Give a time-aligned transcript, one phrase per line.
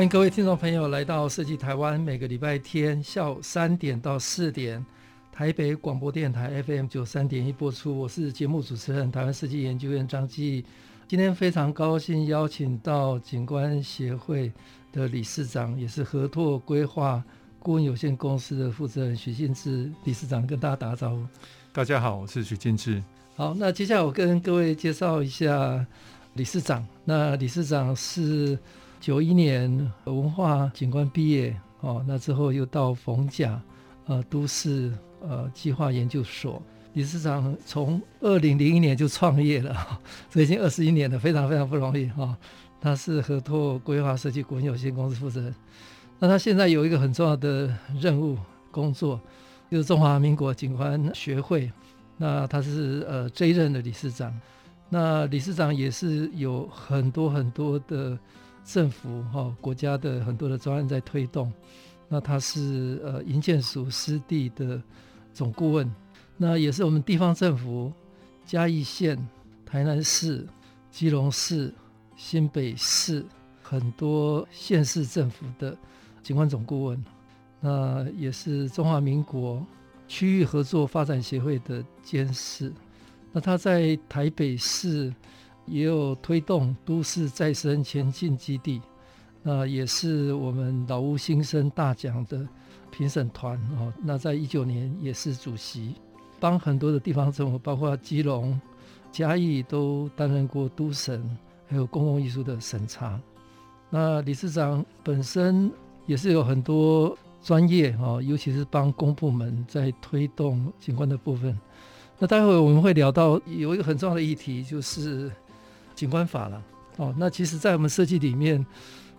[0.00, 4.82] 欢迎各位听众朋友来到设计台湾，每个礼拜天下午三点到四点，
[5.30, 7.98] 台北广播电台 FM 九三点一播出。
[7.98, 10.64] 我是节目主持人台湾设计研究院张继。
[11.06, 14.50] 今天非常高兴邀请到景观协会
[14.90, 17.22] 的理事长，也是合拓规划
[17.58, 21.22] 顾问有限公司的负责人许晋志理事长，跟大家打招呼。
[21.74, 23.02] 大家好，我是许晋志。
[23.36, 25.86] 好，那接下来我跟各位介绍一下
[26.32, 26.86] 理事长。
[27.04, 28.58] 那理事长是。
[29.00, 33.58] 九一年文化景观毕业哦，那之后又到逢甲
[34.04, 34.92] 呃都市
[35.22, 36.62] 呃计划研究所。
[36.92, 39.74] 理事长从二零零一年就创业了，
[40.28, 42.36] 所以已经二十一年了，非常非常不容易哈、哦。
[42.78, 45.54] 他是合拓规划设计股份有限公司负责人。
[46.18, 48.36] 那他现在有一个很重要的任务
[48.70, 49.18] 工作，
[49.70, 51.72] 就是中华民国景观学会。
[52.18, 54.38] 那他是呃这一任的理事长。
[54.90, 58.18] 那理事长也是有很多很多的。
[58.64, 61.52] 政府哈、国家的很多的专案在推动，
[62.08, 64.80] 那他是呃营建署湿地的
[65.32, 65.90] 总顾问，
[66.36, 67.92] 那也是我们地方政府
[68.44, 69.18] 嘉义县、
[69.66, 70.46] 台南市、
[70.90, 71.74] 基隆市、
[72.16, 73.24] 新北市
[73.62, 75.76] 很多县市政府的
[76.22, 77.04] 景观总顾问，
[77.60, 79.64] 那也是中华民国
[80.06, 82.72] 区域合作发展协会的监事，
[83.32, 85.12] 那他在台北市。
[85.66, 88.80] 也有推动都市再生前进基地，
[89.42, 92.46] 那也是我们老屋新生大奖的
[92.90, 93.92] 评审团哦。
[94.02, 95.94] 那在一九年也是主席，
[96.40, 98.60] 帮很多的地方政府，包括基隆、
[99.12, 101.24] 嘉义都担任过都审，
[101.68, 103.20] 还有公共艺术的审查。
[103.88, 105.70] 那理事长本身
[106.06, 111.56] 也是有很多专业哦，尤其是帮公部门在推动景观的部分。
[112.18, 115.30] 那待会我们会聊到有一个很重要的议题，就是。
[116.00, 116.62] 景观法了
[116.96, 118.64] 哦，那其实，在我们设计里面，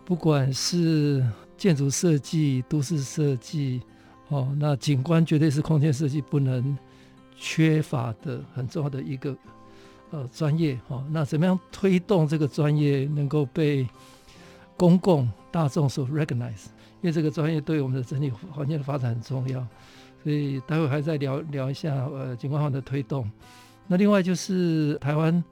[0.03, 1.23] 不管是
[1.55, 3.79] 建筑设计、都市设计
[4.29, 6.75] 哦，那景观绝对是空间设计不能
[7.35, 9.37] 缺乏的很重要的一个
[10.09, 11.05] 呃专业哦。
[11.11, 13.87] 那怎么样推动这个专业能够被
[14.75, 16.65] 公共大众所 recognize？
[17.03, 19.63] 因为这个专业对我们的整体环境的发展很重要，
[20.23, 23.29] 所以待会还再聊聊一下呃景观法的推动。
[23.85, 25.43] 那另外就是台湾。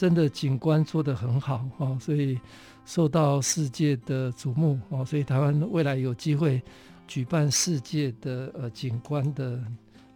[0.00, 2.40] 真的景观做得很好哦，所以
[2.86, 6.62] 受到世界的瞩目哦，所以台湾未来有机会
[7.06, 9.62] 举办世界的呃景观的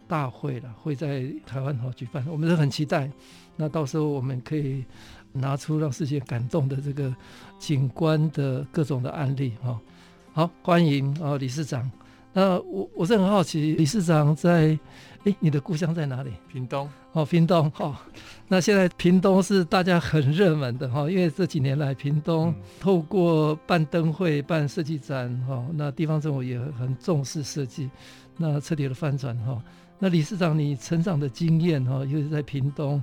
[0.07, 3.11] 大会了，会在台湾好举办，我们都很期待。
[3.55, 4.83] 那到时候我们可以
[5.31, 7.15] 拿出让世界感动的这个
[7.59, 9.79] 景观的各种的案例哈。
[10.33, 11.91] 好，欢迎啊，理事长。
[12.35, 14.77] 那我我是很好奇，理事长在。
[15.23, 16.31] 哎，你的故乡在哪里？
[16.47, 17.95] 屏东哦，屏东哦。
[18.47, 27.89] 那现在屏东是大家很热门的哈，因为这几年来屏东透过办灯会、办设计展哈，那地方政府也很重视设计，
[28.37, 29.59] 那彻底的翻转哈。
[29.97, 33.01] 那理事长，你成长的经验哈，尤其在屏东，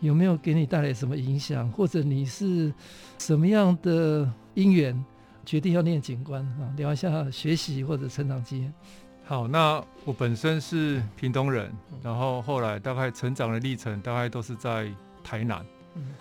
[0.00, 1.70] 有没有给你带来什么影响？
[1.70, 2.70] 或者你是
[3.18, 5.02] 什么样的因缘
[5.44, 6.72] 决定要念景观啊？
[6.76, 8.72] 聊一下学习或者成长经验。
[9.24, 11.72] 好，那我本身是屏东人，
[12.02, 14.90] 然后后来大概成长的历程大概都是在
[15.22, 15.64] 台南，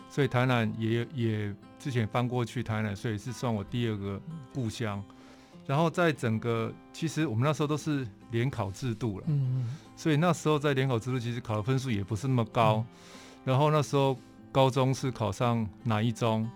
[0.09, 4.21] 所以台南也也之前搬过去台南，所以是算我第二个
[4.53, 5.03] 故乡。
[5.67, 9.25] 然后在整个其实我们那时候都是联考制度了，
[9.95, 12.83] 所以那时候在联考制度其实考的分数也不是那么高。
[13.43, 14.17] 然后那时候
[14.51, 16.49] 高中是考上哪一中，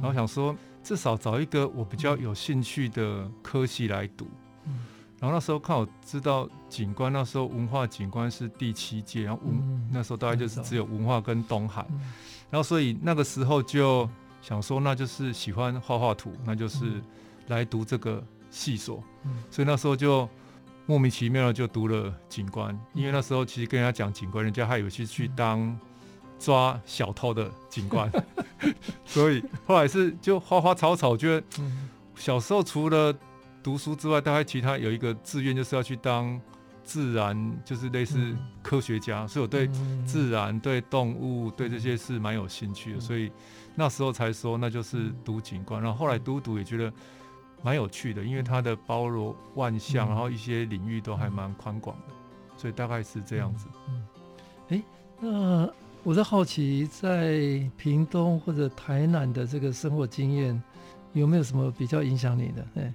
[0.00, 0.54] 然后想说
[0.88, 4.26] 至少找一个我比较有兴趣的科系来读。
[5.20, 12.00] 然后那时候看我知道景观，那时候文化景观是第七届，然后文、嗯、那时候大概就是只有文化跟东海，嗯、
[12.48, 14.08] 然后所以那个时候就
[14.40, 17.02] 想说，那就是喜欢画画图，那就是
[17.48, 20.26] 来读这个系所，嗯、所以那时候就
[20.86, 25.78] 莫名其妙的就读了景观，因为那时候其实跟人家讲景观，人家还以为是去当
[26.38, 28.10] 抓小偷的警官，
[29.04, 31.46] 所以后来是就花花草草，觉得
[32.14, 33.14] 小时候除了
[33.62, 36.40] 读书之外，大概其他有一个志愿就是要去当
[36.84, 39.68] 自然，就是类似科学家，嗯、所以我对
[40.06, 43.30] 自然、对动物、对这些是蛮有兴趣的，所以
[43.74, 46.90] 那时候才说那就是读警官，然后后来读读也觉得
[47.62, 52.14] 蛮有趣的，因为它的包罗万象，然后一些领域都还蛮宽广的，
[52.56, 53.66] 所以大概是这样子。
[53.88, 54.06] 嗯，
[54.68, 54.84] 哎、欸，
[55.20, 55.68] 那
[56.08, 60.62] 我在好奇，在屏东或者台南的这个生活经验，
[61.12, 62.66] 有没有什么比较影响你的？
[62.76, 62.94] 哎，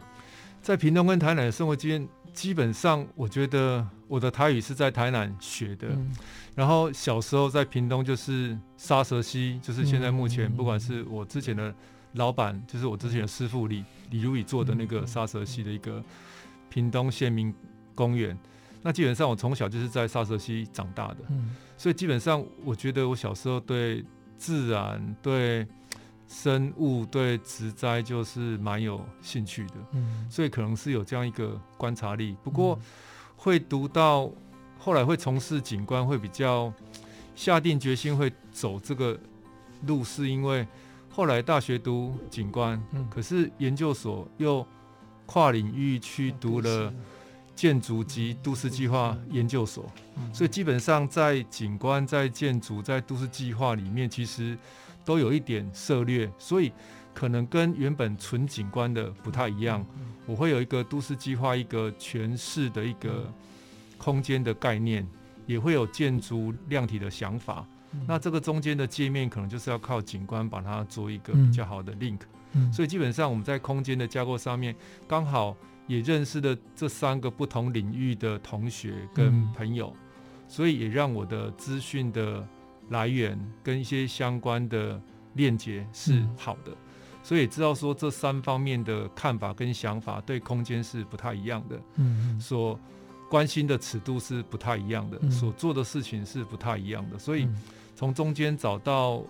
[0.63, 2.07] 在屏东跟台南的生活经验。
[2.33, 6.11] 基本上，我觉得我的台语是在台南学的，嗯、
[6.55, 11.71] 然后小时候在屏东就是沙蛇溪，就是现在目前不管是我之前的
[12.13, 16.03] 老板，就是我之前的师傅李李如意做的那个沙蛇溪的一个
[16.67, 17.53] 屏东县民
[17.93, 18.35] 公园。
[18.83, 21.17] 那基本上我从小就是在沙蛇溪长大的，
[21.77, 24.05] 所以基本上我觉得我小时候对
[24.37, 25.65] 自然对。
[26.25, 32.35] 生物对植栽就是蛮有兴趣的，嗯，所以可能是有这样一个观察力。
[32.43, 32.79] 不过
[33.37, 34.31] 会读到
[34.79, 36.73] 后来会从事景观，会比较
[37.35, 39.15] 下定决心会走这个
[39.85, 40.65] 路，是因为
[41.07, 42.81] 后来大学读景观，
[43.11, 44.65] 可是研究所又
[45.27, 46.91] 跨领域去读了
[47.55, 49.91] 建筑及都市计划研究所，
[50.33, 54.57] 所以基本上在景观、在建筑、在都市计划里面，其实。
[55.05, 56.71] 都有一点涉略，所以
[57.13, 59.85] 可能跟原本纯景观的不太一样。
[60.25, 63.29] 我会有一个都市计划，一个全市的一个
[63.97, 65.05] 空间的概念，
[65.45, 67.67] 也会有建筑量体的想法。
[68.07, 72.19] 那这个中间的界面，可能就是要靠景观把它做一个比较好的 link。
[72.71, 74.73] 所以基本上我们在空间的架构上面，
[75.05, 75.53] 刚好
[75.87, 79.93] 也认识了这三个不同领域的同学跟朋友，
[80.47, 82.47] 所以也让我的资讯的。
[82.89, 85.01] 来源跟一些相关的
[85.35, 86.77] 链接是好的，嗯、
[87.23, 92.77] 所以也知道说这三方面的看法跟想法对空间是不太一样的，嗯，所
[93.29, 97.47] 关心的尺度是不太一样的，嗯、所做的事情是不太一样的，所以
[97.95, 99.23] 从中间找到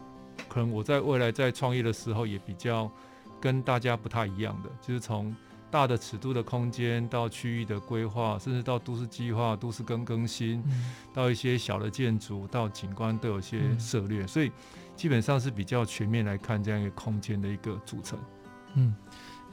[0.50, 2.92] 可能我在未来在创业的时候也比较
[3.40, 5.34] 跟大家不太一样的，就是从。
[5.74, 14.52] 大的尺度的空间，到区域的规划，甚至到都市计划、都市更更新，嗯、到一些小的建筑，到景观都有些涉猎，嗯、所以
[14.96, 18.20] 基本上是比较全面来看这样一个空间的一个组成。
[18.76, 18.94] 嗯，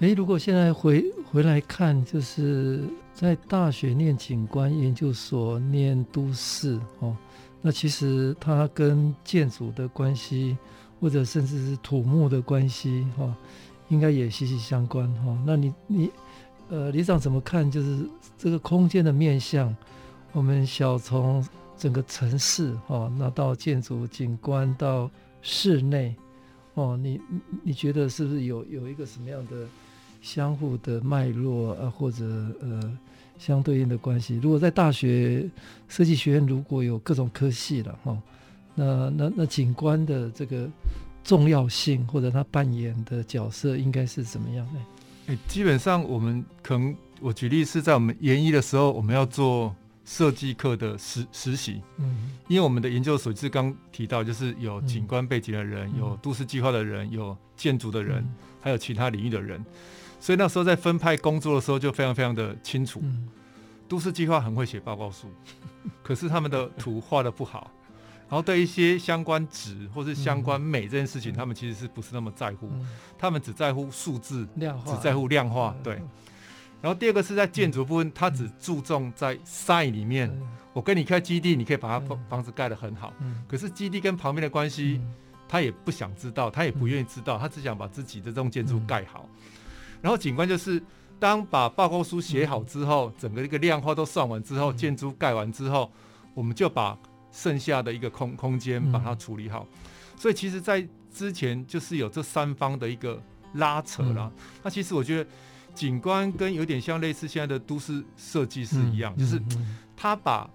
[0.01, 2.85] 诶、欸，如果现在回回来看，就是
[3.15, 7.17] 在大学念景观，研究所念都市哦，
[7.63, 10.55] 那其实它跟建筑的关系，
[11.01, 13.35] 或者甚至是土木的关系，哈、哦。
[13.91, 15.37] 应该也息息相关哈。
[15.45, 16.11] 那你你
[16.71, 17.69] 呃，李长怎么看？
[17.69, 18.09] 就是
[18.39, 19.75] 这个空间的面向，
[20.33, 21.45] 我们小从
[21.77, 25.11] 整个城市哈，那到建筑景观到
[25.43, 26.15] 室内
[26.75, 27.21] 哦，你
[27.65, 29.67] 你觉得是不是有有一个什么样的
[30.23, 32.25] 相互的脉络啊，或者
[32.61, 32.99] 呃
[33.37, 34.39] 相对应的关系？
[34.41, 35.51] 如果在大学
[35.89, 38.17] 设计学院，如果有各种科系了哈，
[38.77, 40.69] 那那那景观的这个。
[41.23, 44.81] 重要性或者他扮演的角色应该是怎么样呢？
[45.27, 49.75] 欸，基本上我们可能我举例是在我们研一的时候，我们要做
[50.05, 51.81] 设计课的实实习。
[51.99, 58.27] 嗯，因为我们的研究所是刚提到，就是有景观背景的人，有都市计划的人，有建筑的人，
[58.61, 59.65] 还有其他领域的人，
[60.19, 63.01] 所以那时候在分派工作的时候就非常非常的清楚。
[63.87, 65.29] 都市计划很会写报告书，
[66.03, 67.71] 可是他们的图画的不好。
[68.31, 72.69] 然后对一些相关值或是相关美这件事情，嗯、他们其实是不是那么在乎？
[72.73, 75.75] 嗯、他们只在乎数字，量化只在乎量化。
[75.83, 76.01] 对。
[76.81, 80.31] 然后第二个是在建筑部分，他只注重在 site 里面。
[80.31, 83.13] 嗯、我跟你开基地，你可以把它房房子盖得很好。
[83.19, 85.13] 嗯、可是基地跟旁边的关系，嗯、
[85.49, 89.29] 他也不想知道，他也不愿意知道，他只想把自己的这栋建筑盖好。
[89.29, 89.51] 嗯、
[90.03, 90.81] 然后景观就是，
[91.19, 95.91] 当把报告书写好之后，嗯、整个一个量化都算完之后，嗯、建筑盖完之后，
[96.33, 96.97] 我们就把。
[97.33, 99.79] 剩下的一个空空间把它处理好，嗯、
[100.17, 103.23] 所以其实，在之前就是有这三方的一个
[103.55, 104.31] 拉扯啦。
[104.35, 105.31] 嗯、那其实我觉得
[105.75, 109.43] 景观跟有点像类似现在的都市设计师一样，嗯、就是
[109.97, 110.49] 他把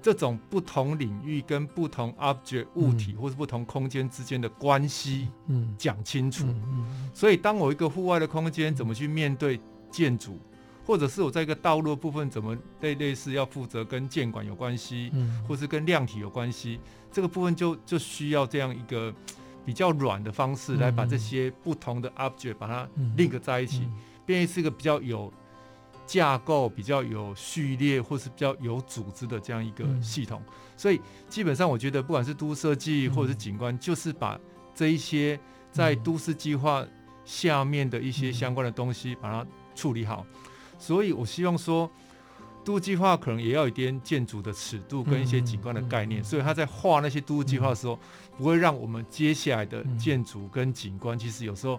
[0.00, 5.28] 这种不同领域跟不同 object 物体或是不同空间之间的关系
[5.78, 6.44] 讲清楚。
[6.46, 9.60] 嗯嗯嗯、所以，当我一个户外的空间怎么去面对
[9.90, 10.38] 建筑？
[10.84, 19.14] 或者是我在一个道路的部分怎么类类似要负责跟建管有关系，嗯，或是跟量体有关系，这个部分就就需要这样一个
[19.64, 23.88] 比较软的方式来把这些不同的 object 把它 link 在一起，
[24.26, 25.32] 变成是一个比较有
[26.04, 30.42] 架构、比较有序列或是比较有组织的这样一个系统。
[30.76, 34.38] 所以基本上我觉得不管是都市设计或者是景观，就是把
[34.74, 35.38] 这一些
[35.70, 36.84] 在都市计划
[37.24, 39.46] 下面的一些相关的东西把它
[39.76, 40.26] 处理好。
[40.82, 41.88] 所以，我希望说，
[42.64, 47.96] 都计划可能也要一点建筑的尺度跟一些景观的概念，所以他在画那些都计划的时候，
[48.36, 51.78] 不会让我们接下来的建筑跟景观，其实有时候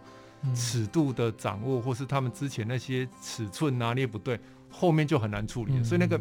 [0.56, 5.84] 尺度的掌握，或是他们之前那些尺寸拿捏不对，后面就很难处理。
[5.84, 6.18] 所以那个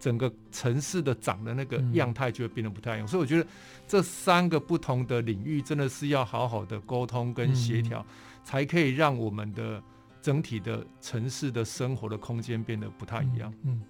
[0.00, 3.06] 整个城市的长的那个样态就会变得不太一样。
[3.06, 3.46] 所以我觉得
[3.86, 8.02] 这三个不同的领域真的是要好好的沟通跟协调，
[8.42, 9.82] 才可以让我们的
[10.22, 13.52] 整体的城市的生活的空间变得不太一样。
[13.64, 13.82] 嗯。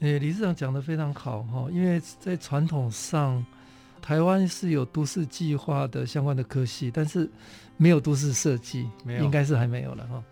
[0.00, 3.42] 诶，理事长讲的非常好哈，因为在传统上，
[4.02, 7.30] 台湾是有都市计划的相关的科系，但是
[7.78, 10.22] 没有都市设计，没有，应该是还没有了哈。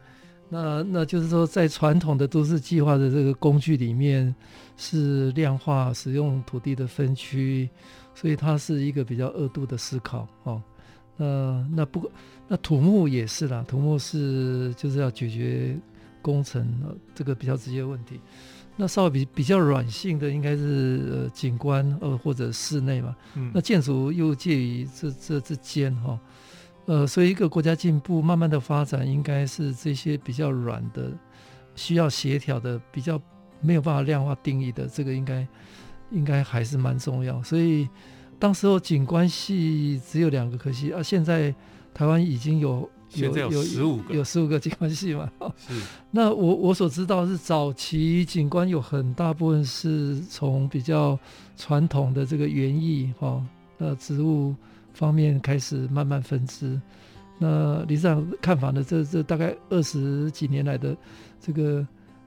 [0.51, 4.35] 那那就是说，在传统的都市计划的这个工具里面，
[4.77, 7.67] 是量化使用土地的分区，
[8.15, 10.63] 所以它是一个比较二度的思考哦。
[11.17, 12.13] 那那不过
[12.49, 15.77] 那土木也是啦，土木是就是要解决
[16.21, 16.67] 工程
[17.15, 18.21] 这个比较直接的问题。
[18.77, 26.19] 那稍微比比较软性的应该是呃景观呃或者室内嘛，嗯、那建筑又介于这这之间哈，
[26.87, 31.13] 呃，所以一个国家进步慢慢的发展，应该是这些比较软的，
[31.77, 33.21] 需要协调的，比较
[33.61, 35.47] 没有办法量化定义的，这个应该
[36.11, 37.41] 应该还是蛮重要。
[37.45, 37.89] 所以
[38.41, 41.55] 当时候景观系只有两个科系，啊，现在
[41.95, 42.87] 台湾已经有。
[43.17, 45.31] 有有十五个，有十五个景观系嘛？
[45.57, 45.81] 是。
[46.11, 51.17] 那我我所知道是早期景观有很大部分是从比较
[51.57, 53.41] 传统的这个园艺哈，
[53.79, 54.53] 那植物
[54.95, 56.81] 方面开始慢慢分支。
[57.39, 58.83] 那理事长看法呢？
[58.83, 60.97] 这这大概二十几年来的
[61.41, 61.87] 这个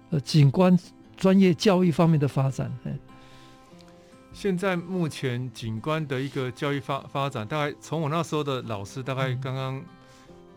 [0.09, 0.79] 呃景观
[1.17, 2.71] 专业教育方面的发展。
[4.39, 9.83] 现在目前景观的一个教育发发展，大概从我那时候的老师，大概刚刚。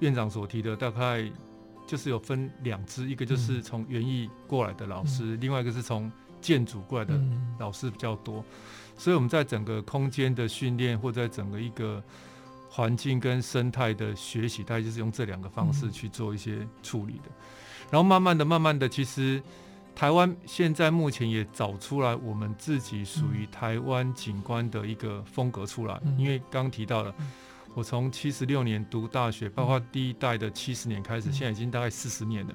[0.01, 1.31] 院长所提的大概
[1.87, 6.11] 就是有分两支，一个就是从园艺过来的老师，嗯、另外一个是从
[6.41, 7.19] 建筑过来的
[7.59, 8.45] 老师比较多，嗯、
[8.97, 12.03] 所以我们在整个空间的训练或在整个一个
[12.71, 17.31] 环境跟生态的学习，大概就是用这两个方式去做一些处理的。
[17.91, 19.43] 然后慢慢的、慢慢的，其实
[20.01, 27.15] 台湾现在目前也找出来我们自己属于台湾景观的一个风格出来，因为刚刚提到了。
[27.75, 32.55] 我从七十六年读大学，包括第一代的七十年开始，现在已经大概四十年了。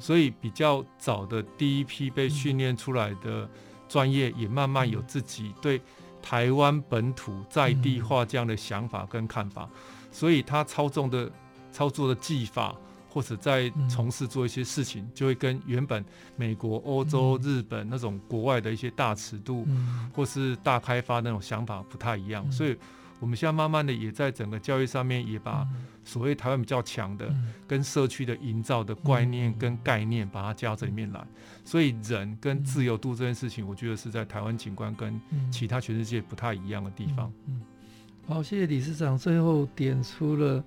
[0.00, 3.48] 所以比较早的第一批被训练出来的
[3.88, 5.80] 专业，也慢慢有自己对
[6.20, 9.70] 台湾本土在地化这样的想法跟看法。
[10.10, 11.30] 所以他操纵的
[11.70, 12.74] 操作的技法，
[13.12, 16.04] 或者在从事做一些事情，就会跟原本
[16.36, 19.66] 美国、欧洲、日本那种国外的一些大尺度
[20.14, 22.50] 或是大开发那种想法不太一样。
[22.50, 22.76] 所以。
[23.20, 25.64] 我们现在慢慢的也在整个教育上面，也把
[26.02, 27.32] 所谓台湾比较强的
[27.68, 31.24] 跟社区的营造的观念跟概念，把它加到这里面来。
[31.64, 35.20] 所以人跟自由度这件事情，我觉得是在台湾景观跟
[35.52, 37.32] 其他全世界不太一样的地方。
[37.46, 37.60] 嗯，
[38.26, 40.64] 好，谢谢理事长，最后点出了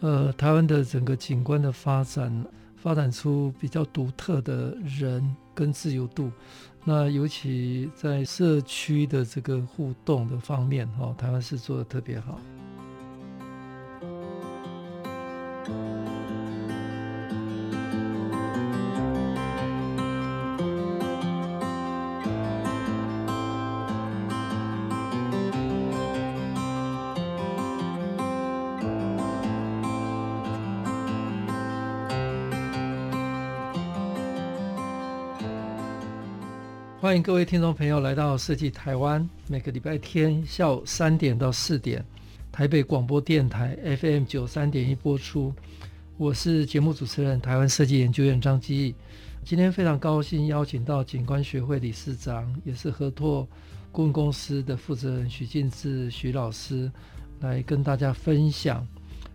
[0.00, 2.44] 呃台湾的整个景观的发展，
[2.76, 6.30] 发展出比较独特的人跟自由度。
[6.84, 12.38] 那尤其在社区的这个互动的方面，哈，台湾是做的特别好。
[37.22, 42.04] 各位听众朋友来到设计台湾，每个礼拜天下午三点到四点，
[42.52, 45.52] 台北广播电台 FM 九三点一播出。
[46.18, 48.94] 我是节目主持人台湾设计研究院张基义。
[49.44, 53.48] 今天非常高兴邀请到景观学会理事长，也是合拓
[53.90, 56.90] 顾问公司的负责人许进志许老师，
[57.40, 58.86] 来跟大家分享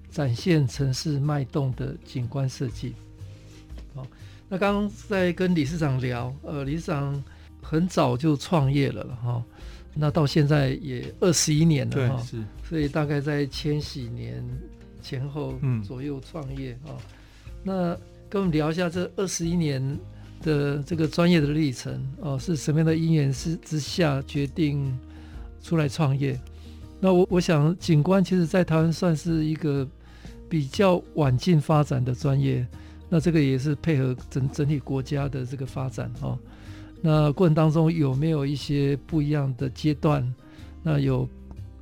[0.09, 2.93] 展现城市脉动的景观设计。
[3.95, 4.05] 好，
[4.47, 7.21] 那刚刚在跟理事长聊，呃，理事长。
[7.61, 9.43] 很早就创业了哈，
[9.93, 14.43] 那到现在也二十一年了哈，是，所以大概在千禧年
[15.01, 15.53] 前后
[15.83, 16.89] 左右创业啊。
[16.89, 16.97] 嗯、
[17.63, 17.97] 那
[18.29, 19.99] 跟我们聊一下这二十一年
[20.41, 24.97] 的这个专业的历程哦，是什么样的因缘之之下决定
[25.61, 26.39] 出来创业？
[26.99, 29.87] 那我我想景观其实在台湾算是一个
[30.49, 32.65] 比较晚进发展的专业，
[33.09, 36.37] 那这个也是配合整整体国家的这个发展哦。
[37.01, 40.33] 那过程当中有没有一些不一样的阶段？
[40.83, 41.27] 那有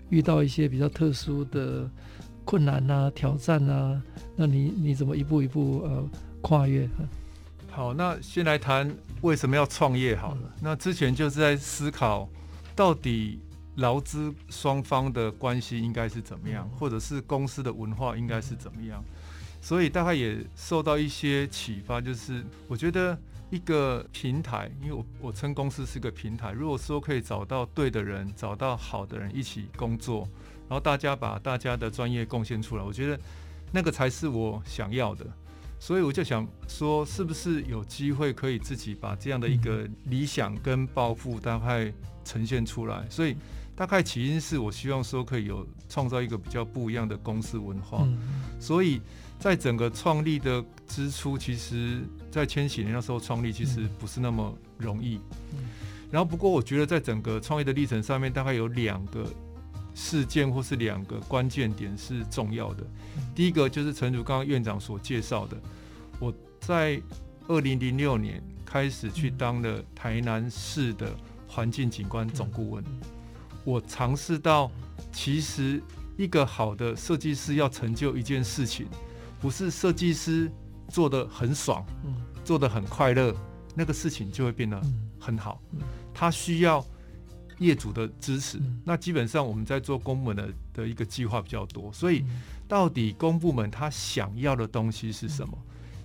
[0.10, 1.90] 遇到一些比较特殊的
[2.46, 4.02] 困难啊、挑战啊？
[4.36, 6.10] 那你你怎么一步一步呃
[6.42, 6.90] 跨越？
[7.70, 10.54] 好，那先来谈为什么要创业好了。
[10.62, 12.28] 那之前就是在思考，
[12.76, 13.40] 到底
[13.76, 19.04] 劳资双方的关系应该是怎么样，或者是公司的文化应该是怎么样。
[19.62, 23.18] 所以大概也受到一些启发，就是我觉得
[23.50, 30.28] 一个平台，因为我我称公司是个平台，如果说可以找到对的人，找到好的人一起工作，
[30.68, 33.20] 然后大家把大家的专业贡献出来，我觉得
[33.72, 35.26] 那个才是我想要的。
[35.82, 41.92] 所以我就想说，是不是有机会可以自己把这样的一个理想跟抱负大概
[42.26, 43.08] 呈现出来？
[43.10, 43.38] 所以
[43.78, 48.06] 大概起因是我希望说可以有创造一个比较不一样的公司文化。
[48.60, 49.02] 所以
[49.40, 52.02] 在整个创立的之初，其实，
[52.32, 55.20] 在千禧年那时候创立其实不是那么容易。
[56.12, 59.26] 然后不过我觉得在整个创业的历程上面，大概有两个
[59.94, 62.84] 事件或是两个关键点是重要的。
[63.36, 65.58] 第一个就是陈如刚刚院长所介绍的，
[66.20, 67.02] 我在
[67.48, 71.12] 二零零六年开始去当了台南市的
[71.48, 72.84] 环境景观总顾问。
[73.64, 74.72] 我尝试到，
[75.12, 75.82] 其实
[76.18, 78.88] 一个好的设计师要成就一件事情，
[79.40, 80.50] 不是设计师
[80.88, 81.86] 做的很爽，
[82.50, 83.32] 做得很快乐，
[83.76, 84.82] 那个事情就会变得
[85.20, 85.62] 很好。
[86.12, 86.84] 他需要。
[87.60, 92.24] 业主的支持，那基本上我们在做公部门的的一个计划比较多，所以
[92.70, 95.58] 到底公部门他想要的东西是什么？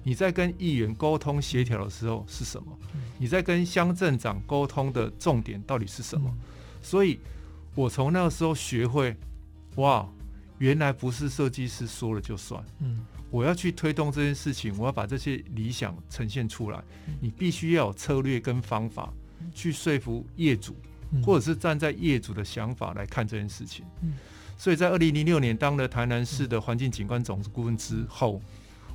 [0.03, 2.77] 你在跟议员沟通协调的时候是什么？
[3.19, 6.29] 你在跟乡镇长沟通的重点到底是什么？
[6.83, 7.21] 所以
[7.77, 9.17] 我从那个时候学会，
[9.77, 10.05] 哇，
[10.59, 12.61] 原来不是设计师说了就算，
[13.35, 16.81] 我要去推动这件事情，我要把这些理想呈现出来，
[17.21, 19.13] 你必须要有策略跟方法
[19.53, 20.77] 去说服业主。
[21.23, 23.85] 或者是站在业主的想法来看这件事情，
[24.59, 28.43] 所以在二零零六年当了台南市的环境景观总顾问之后，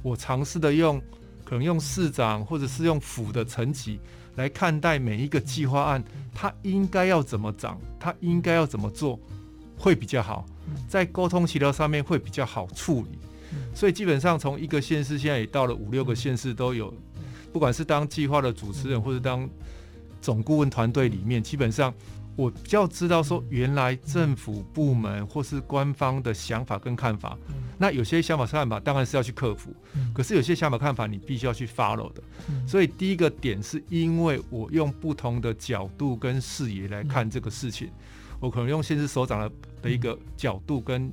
[0.02, 1.02] 我尝试的用
[1.46, 4.02] 可能用市长或者是用府的层级
[4.36, 6.04] 来看待每一个计划案，
[6.34, 9.18] 它应该要怎么长，它应该要怎么做
[9.78, 10.46] 会比较好，
[10.90, 13.18] 在沟通协调上面会比较好处理。
[13.74, 16.94] 所以基本上从一个县市现在也到了五六个县市都有，
[17.52, 19.50] 不管是当计划的主持人或者当。
[20.22, 21.94] 总顾问团队里面，基本上
[22.36, 27.38] 我比较知道说，原来政府部门或是官方的想法跟看法，
[27.78, 29.74] 那有些想法看法当然是要去克服，
[30.14, 32.22] 可是有些想法看法你必须要去 follow 的。
[32.68, 37.90] 所以第一个点是因为我用不同的角度跟视野来看这个事情，
[38.42, 39.52] 我可能用县市首长的
[39.84, 41.10] 的一个角度跟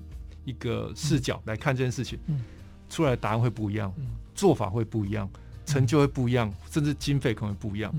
[0.47, 2.19] 一个视角来看这件事情，
[2.89, 3.93] 出来的答案会不一样，
[4.35, 5.29] 做法会不一样，
[5.67, 7.95] 成就会不一样，甚至经费可能会不一样。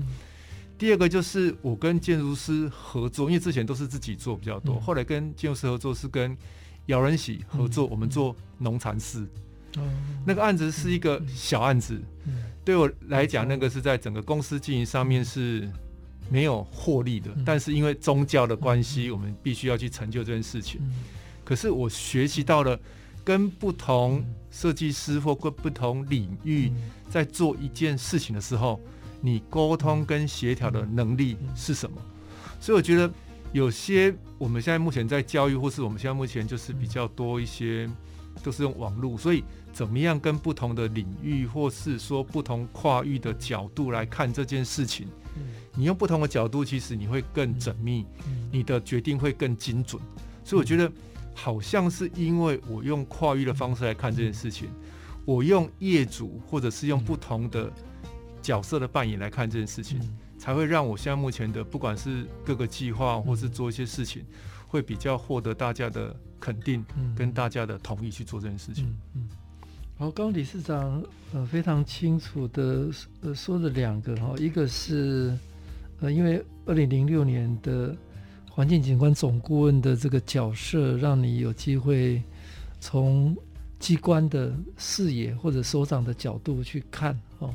[0.76, 6.36] 第二个就是我跟建筑师合作，因为之前都是自己做比较多，嗯、后来跟建筑师合作是跟
[6.86, 9.28] 姚仁喜合作，嗯、我们做农禅寺，
[9.76, 11.94] 嗯、那个案子是一个小案子，
[12.26, 12.32] 嗯。
[12.32, 15.68] 嗯、对我来讲，那个是在整个公司经营上面是
[16.30, 20.80] 没有获利的，嗯、但是因为宗教的关系，嗯、我们必须要去成就这件事情。
[21.48, 22.78] 嗯、可是我学习到了
[23.24, 26.70] 跟不同设计师或跟不同领域
[27.08, 28.78] 在做一件事情的时候。
[29.20, 31.96] 你沟通跟协调的能力是什么？
[32.60, 33.12] 所以我觉得
[33.52, 37.90] 有些我们现在目前在教育，或是我们现在目前就是比较多一些
[38.44, 45.08] 都是用网络，所以怎么样跟不同的领域，或是说不同跨域的角度来看这件事情，
[45.74, 48.06] 你用不同的角度，其实你会更缜密，
[48.52, 50.00] 你的决定会更精准。
[50.44, 50.88] 所以我觉得
[51.42, 54.68] 好像是因为我用跨域的方式来看这件事情，
[55.24, 57.70] 我用业主或者是用不同的。
[58.40, 66.82] 角色的扮演来看这件事情，嗯、才会让我现在目前的不管是各个计划，或是做一些事情，嗯、会比较获得大家的肯定，
[67.14, 68.96] 跟大家的同意去做这件事情。
[69.14, 69.28] 嗯，
[69.98, 71.02] 好，刚刚理事长
[71.34, 72.88] 呃非常清楚的
[73.20, 75.36] 呃说了两个哈，一个是
[76.00, 77.94] 呃因为二零零六年的
[78.58, 82.20] 环境景观总顾问的这个角色，让你有机会
[82.80, 83.36] 从
[83.78, 87.54] 机关的视野或者首长的角度去看哦。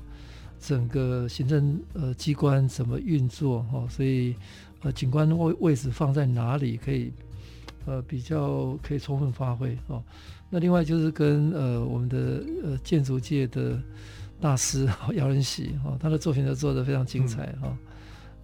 [0.62, 4.34] 整个行政呃机关怎么运作哈、哦，所以
[4.82, 7.12] 呃景观位位置放在哪里可以
[7.86, 10.02] 呃比较可以充分发挥哦。
[10.50, 13.78] 那另外就是跟呃我们的呃建筑界的
[14.39, 17.78] 大师姚仁喜哈，他的作品都做得非常精彩哈、嗯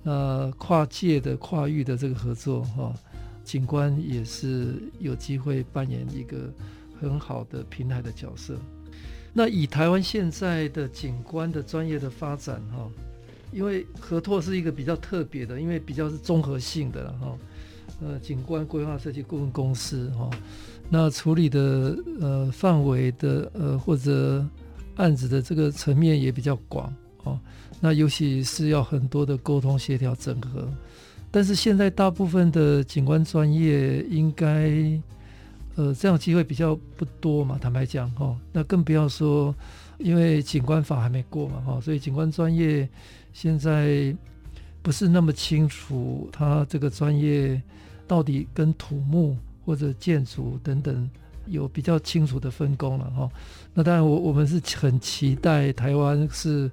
[0.03, 0.51] 哦。
[0.51, 2.93] 那跨界的跨域的这个合作哈、
[3.43, 6.51] 景观也是有机会扮演一个
[6.99, 8.57] 很好的平台的角色。
[9.31, 12.89] 那以台湾现在的景观的专业的发展哈，
[13.51, 17.37] 因为合拓是一个比较特别的，因为比较是综合性的了哈，
[18.01, 20.29] 呃，景观规划设计顾问公司哈，
[20.89, 24.43] 那处理的呃范围的呃或者
[24.95, 26.91] 案子的这个层面也比较广
[27.23, 27.39] 哦。
[27.79, 30.67] 那尤其是要很多的沟通协调整合。
[31.31, 34.71] 但是现在大部分的景观专业应该，
[35.75, 37.57] 呃，这样机会比较不多嘛。
[37.61, 39.53] 坦白讲，哦，那更不要说，
[39.99, 42.89] 因为景观法还没过嘛，哈，所以景观专业
[43.31, 44.15] 现在
[44.81, 47.61] 不是那么清楚，它这个专业
[48.07, 51.07] 到底跟土木或者建筑等等
[51.45, 53.29] 有比较清楚的分工了，哈。
[53.71, 56.71] 那当然，我我们是很期待台湾是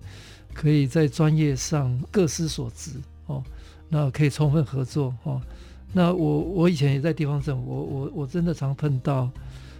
[0.56, 2.92] 可以在专业上各司所职，
[3.26, 3.42] 哦。
[3.88, 5.40] 那可以充分合作哦。
[5.92, 9.30] 那我我以前也在地方政府，我我我真的常碰到，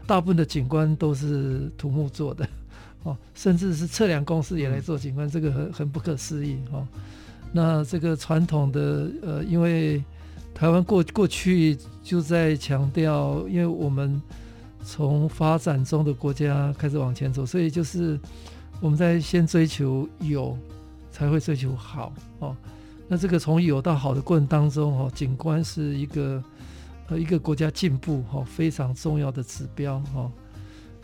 [0.07, 2.49] 大部分的景观都是土木做的
[3.03, 6.87] 哦，甚至是测量公司也来做景观，这个很很不可思议哦。
[7.53, 10.05] 那这个传统的呃，因为
[10.55, 14.23] 台湾过过去就在强调，因为我们
[14.85, 18.19] 从发展中的国家开始往前走，所以就是
[18.81, 20.57] 我们在先追求有，
[21.11, 22.57] 才会追求好哦。
[23.09, 26.43] 那这个从有到好的过程当中，哈，景观是一个
[27.09, 30.31] 呃一个国家进步哈非常重要的指标哈。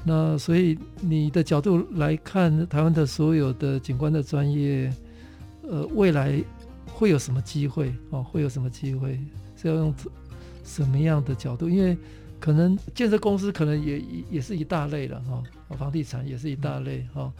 [0.05, 4.93] 那所以你的角度来看，台湾的所有的景观的专业，
[5.63, 6.43] 呃，未来
[6.87, 8.23] 会有什么机会哦？
[8.23, 9.19] 会有什么机会？
[9.57, 9.95] 是要用
[10.65, 11.69] 什么样的角度？
[11.69, 11.97] 因为
[12.43, 15.43] 可能建设公司可能也也是一大类了哈，
[15.79, 17.33] 房地产也是一大类哈。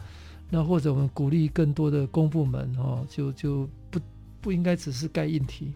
[0.49, 3.99] 那或者我们鼓励更多的公部门哈，就就不。
[4.43, 5.71] 不应该只是盖硬体，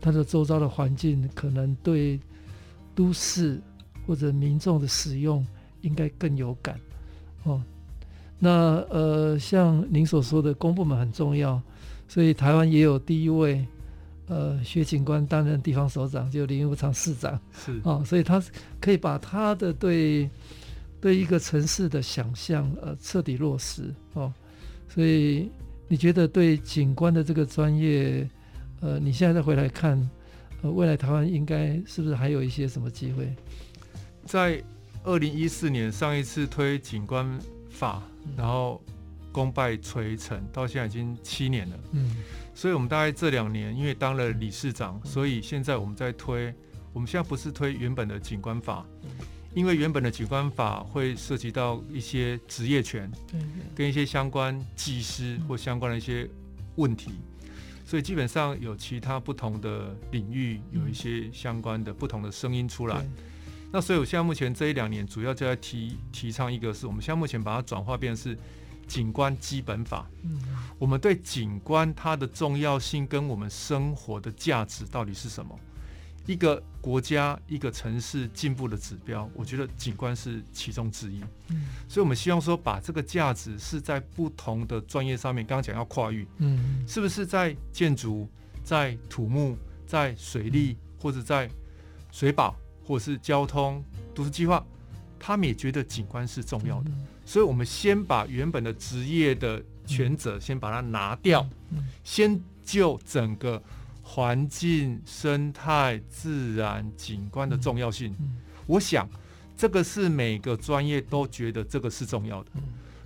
[0.00, 2.20] 它的周遭的环境可能对
[2.94, 3.60] 都市
[4.06, 5.44] 或者民众的使用
[5.80, 6.78] 应该更有感
[7.42, 7.60] 哦。
[8.38, 11.60] 那呃，像您所说的公部门很重要，
[12.06, 13.66] 所以台湾也有第一位
[14.28, 18.42] 呃薛警官担任地方首长，就林务昌市长是哦，所以他
[18.80, 20.30] 可以把他的对
[21.00, 24.32] 对一个城市的想象呃彻底落实哦，
[24.88, 25.50] 所以。
[25.88, 28.28] 你觉得对警官的这个专业，
[28.80, 29.96] 呃，你现在再回来看，
[30.60, 33.32] 呃，未来台湾应该是不是还有一些什么机会？
[34.24, 34.60] 在
[35.04, 37.38] 二零一四年上一次推警官
[37.70, 38.02] 法，
[38.36, 38.82] 然后
[39.36, 41.76] 功败垂成，到现在已经七年了。
[41.92, 42.16] 嗯，
[42.54, 46.54] 所以我们大概这两年因为当了理事长，所以现在我们在推，
[46.94, 48.86] 我们现在不是推原本的景观法。
[49.54, 53.10] 因为原本的景观法会涉及到一些职业权，
[53.74, 56.28] 跟一些相关技师或相关的一些
[56.74, 57.12] 问题，
[57.82, 63.02] 所以基本上有其他不同的领域有一些相关的不同的声音出来。
[63.72, 68.38] 那所以我现在目前这一两年主要就在提提倡一个，是我们现在目前把它转化变成是
[68.86, 70.06] 警官基本法。
[70.78, 75.58] 我们对景观它的重要性跟我们生活的价值到底是什么？
[76.26, 81.20] 一个国家、一个城市进步的指标，我觉得景观是其中之一。
[81.50, 88.28] 嗯，所以我们希望说，把这个价值是在不同的专业上面，刚刚讲要跨域，嗯，是不是在建筑、
[88.64, 91.48] 在土木、在水利，或者在
[92.10, 94.66] 水保，或者是交通、都市计划，
[95.26, 96.90] 他们也觉得景观是重要的。
[97.24, 101.44] 所以，我们先把原本的职业的权责先把它拿掉，
[102.04, 103.60] 先就整个。
[104.08, 108.14] 环境、生态、自然景观的重要性，
[108.64, 109.08] 我想
[109.56, 112.50] 这个是每个专业都觉得这个是重要的。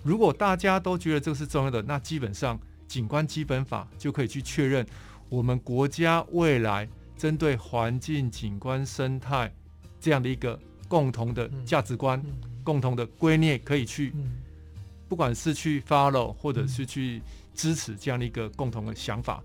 [0.02, 4.86] 如果大家都觉得这个是重要的，那基本上景观基本法就可以去确认
[5.30, 9.50] 我们国家未来针对环境、景观、生态
[9.98, 12.20] 这样的一个共同的价值观、
[12.64, 14.12] 共同的观念，可以去
[15.08, 17.22] 不管是去 follow 或者是去
[17.54, 19.40] 支持这样的一个共同的想法。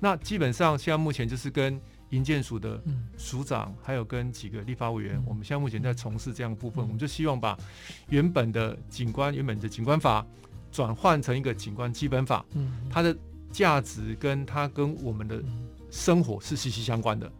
[0.00, 1.78] 那基本上现在目前就是跟
[2.10, 2.80] 营建署的
[3.18, 7.58] 署长，还有跟几个立法委员，我们现在目前在从事这样的部分，我们就希望把
[8.08, 10.24] 原本的景观、原本的景观法
[10.72, 12.42] 转换成一个景观基本法，
[12.88, 13.14] 它的
[13.52, 15.42] 价值跟它跟我们的
[15.90, 17.30] 生活是息息相关的，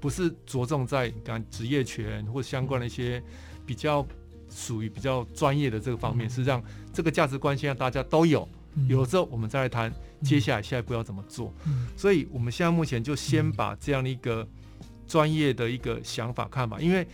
[0.00, 3.22] 不是着重在讲职业权或相关的一些
[3.66, 4.06] 比较
[4.48, 8.48] 属于比较专业的这个方面，是让这个价值观现在大家都有。
[8.88, 11.52] 有了之后，我们再来谈接下来下一步要怎么做。
[11.96, 14.46] 所以，我们现在目前就先把这样的一个
[15.08, 16.78] 专业的一个想法看吧。
[16.80, 17.04] 因为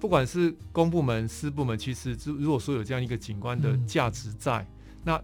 [0.00, 4.66] 不管是公部门、私部门，其实如果说有这样一个景观的价值在，
[5.04, 5.22] 那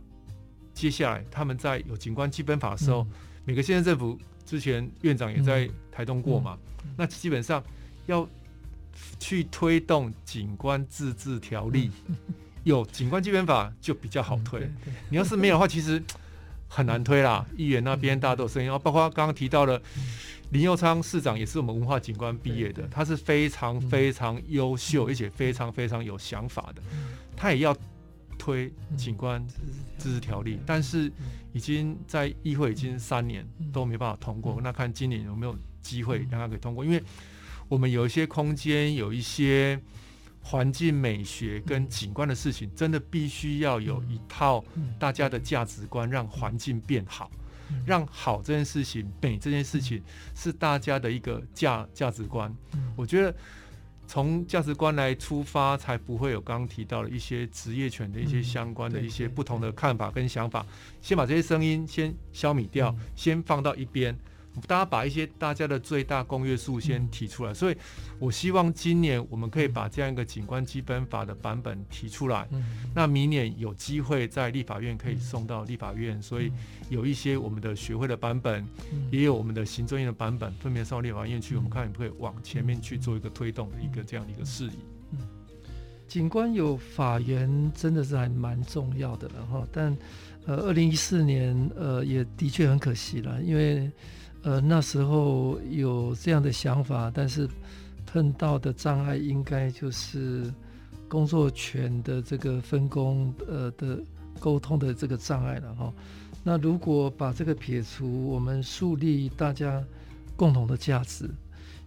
[0.75, 3.07] 接下来他们在有景观基本法的时候，
[3.47, 6.59] 每个县市政府之前院长也在台东过嘛，
[7.01, 7.65] 那基本上
[8.05, 8.29] 要
[9.19, 11.91] 去推动景观自治条例。
[12.65, 14.71] 有景观基本法就比较好推，
[15.09, 16.01] 你要是没有的话，其实
[16.69, 17.47] 很难推啦。
[17.57, 19.81] 议员那边大家都有声音，然后包括刚刚提到的
[20.51, 26.83] 林佑昌市长，也是我们文化景观毕业的，他是非常非常优秀，而且非常非常有想法的。
[27.35, 27.75] 他也要
[28.37, 29.43] 推景观
[29.97, 31.11] 自治条例，但是
[31.55, 34.61] 已经在议会已经三年都没办法通过。
[34.63, 36.85] 那看今年有没有机会让它可以通过？
[36.85, 37.03] 因为
[37.69, 39.81] 我们有一些空间，有一些
[40.43, 44.65] 环境美学跟景观的事情，真的必须要有一套
[44.99, 47.31] 大家的价值观，让环境变好，
[47.85, 50.03] 让好这件事情、美这件事情
[50.35, 52.55] 是大家的一个价价值观。
[52.97, 53.35] 我觉得。
[54.13, 60.67] 从价值观来出发，才不会有刚刚提到的一些职业权的一些相关的一些不同的看法跟想法。
[61.01, 64.19] 先把这些声音先消弭掉，先放到一边。
[64.67, 67.77] 大家把一些大家的最大公约数先提出来，所以
[68.19, 72.49] 我希望今年我们可以把这样一个景观基本法的版本提出来。
[72.95, 76.53] 那明年有机会在立法院可以送到立法院，所以
[76.89, 78.67] 有一些我们的学会的版本，
[79.11, 81.57] 也有我们的行政院的版本，分别送到立法院去。
[81.57, 84.79] 我们看可不可以往前面去做一个推动的一个这样的一个事宜。
[86.07, 89.97] 景观有法源真的是还蛮重要的了哈，但
[90.47, 93.91] 呃，二零一四年呃也的确很可惜了，因为。
[94.43, 97.47] 呃，那时候有这样的想法，但是
[98.07, 100.51] 碰到的障碍应该就是
[101.09, 103.99] 工作权的这个分工，呃的
[104.39, 105.93] 沟通的这个障碍了哈。
[106.43, 109.85] 那如果把这个撇除，我们树立大家
[110.37, 111.29] 共同的价值，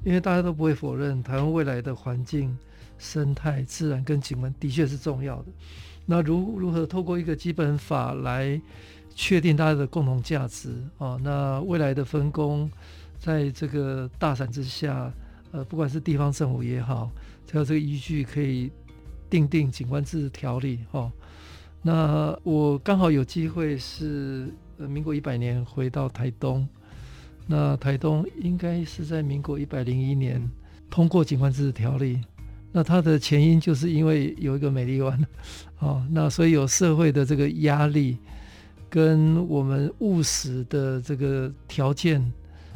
[0.06, 2.56] 因为大家都不会否认台湾未来的环境、
[3.00, 5.46] 生态、自然跟景观的确是重要的。
[6.06, 8.62] 那如如何透过一个基本法来？
[9.16, 12.70] 确定大家的共同价值啊，那未来的分工，
[13.20, 15.14] 在这个大伞之下，
[15.52, 17.12] 呃，不管是地方政府也好，
[17.46, 18.72] 只要这个依据可以
[19.30, 21.12] 订定景观自治条例哈。
[21.82, 26.68] 那我刚好有机会是呃民国一百年回到台东，
[27.46, 30.42] 那台东应该是在民国一百零一年
[30.90, 32.20] 通过景观自治条例，
[32.72, 35.28] 那它的前因就是因为有一个美丽湾，
[35.80, 38.18] 哦，那所以有社会的这个压力。
[38.94, 42.24] 跟我们务实的这个条件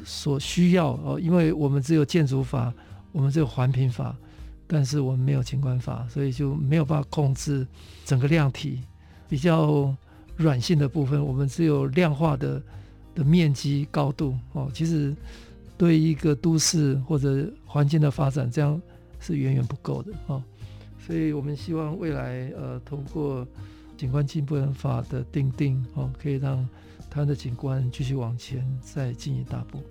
[0.04, 2.74] 所需要哦，因为我们只有建筑法，
[3.12, 4.18] 我们只有环评法，
[4.66, 7.68] 但是我们没有景观法，所以就没有办法控制
[8.04, 8.82] 整个量体
[9.30, 9.96] 比较
[10.38, 11.24] 软性的部分。
[11.24, 12.60] 我们只有量化的
[13.14, 15.16] 的面积高度哦，其实
[15.78, 18.82] 对一个都市或者环境的发展，这样
[19.20, 20.42] 是远远不够的哦。
[21.06, 23.48] 所以我们希望未来呃通过。
[23.98, 26.68] 景观进步法的定定，哦，可以让
[27.10, 29.82] 它的景观继续往前再进一大步。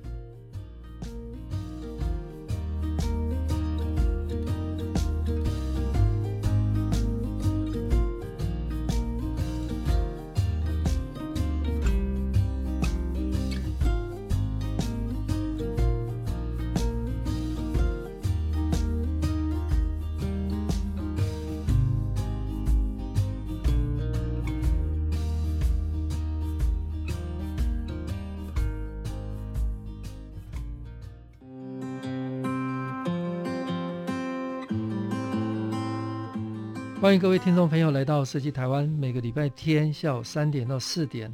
[37.06, 41.32] 欢迎各位听众朋友来到设计台湾，每个礼拜天下午三点到四点，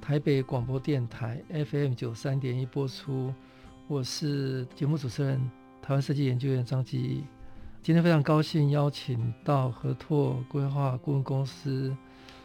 [0.00, 3.32] 台北广播电台 FM 九三点一播出。
[3.86, 5.38] 我是节目主持人，
[5.80, 7.22] 台湾设计研究院张基。
[7.80, 11.96] 今天非常高兴邀请到合拓规划顾问公司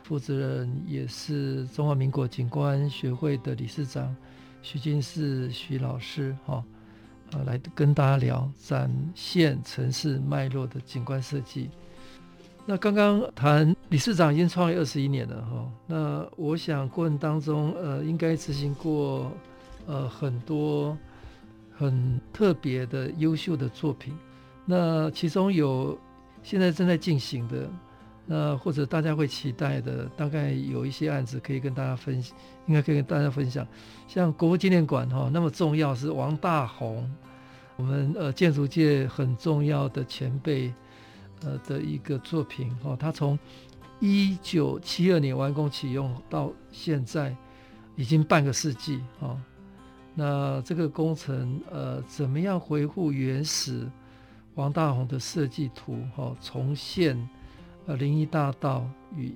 [0.03, 4.15] 负责人，也是中华民国景观学会的理事长
[4.61, 6.63] 徐金士徐老师，哈，
[7.31, 11.71] 啊，来跟大家聊展现城市脉络的景观设计。
[12.69, 19.31] 那刚刚谈理事长已经创业二十一年了哈，那我想过程当中呃应该执行过
[19.87, 20.95] 呃很多
[21.75, 24.15] 很特别的优秀的作品，
[24.65, 25.97] 那其中有
[26.43, 27.67] 现在正在进行的，
[28.27, 32.23] 那或者大家会期待的，大概有一些案子可以跟大家分，
[32.67, 33.65] 应该可以跟大家分享，
[34.07, 37.03] 像国父纪念馆哈那么重要是王大閎，
[37.77, 40.71] 我们呃建筑界很重要的前辈。
[41.43, 43.37] 呃的一个作品哦，他从
[43.99, 47.35] 一九七二年完工启用到现在，
[47.95, 49.39] 已经半个世纪哦。
[50.15, 53.89] 那这个工程呃，怎么样恢复原始
[54.55, 57.17] 王大閎的设计图哦，重现
[57.85, 59.33] 呃林荫大道与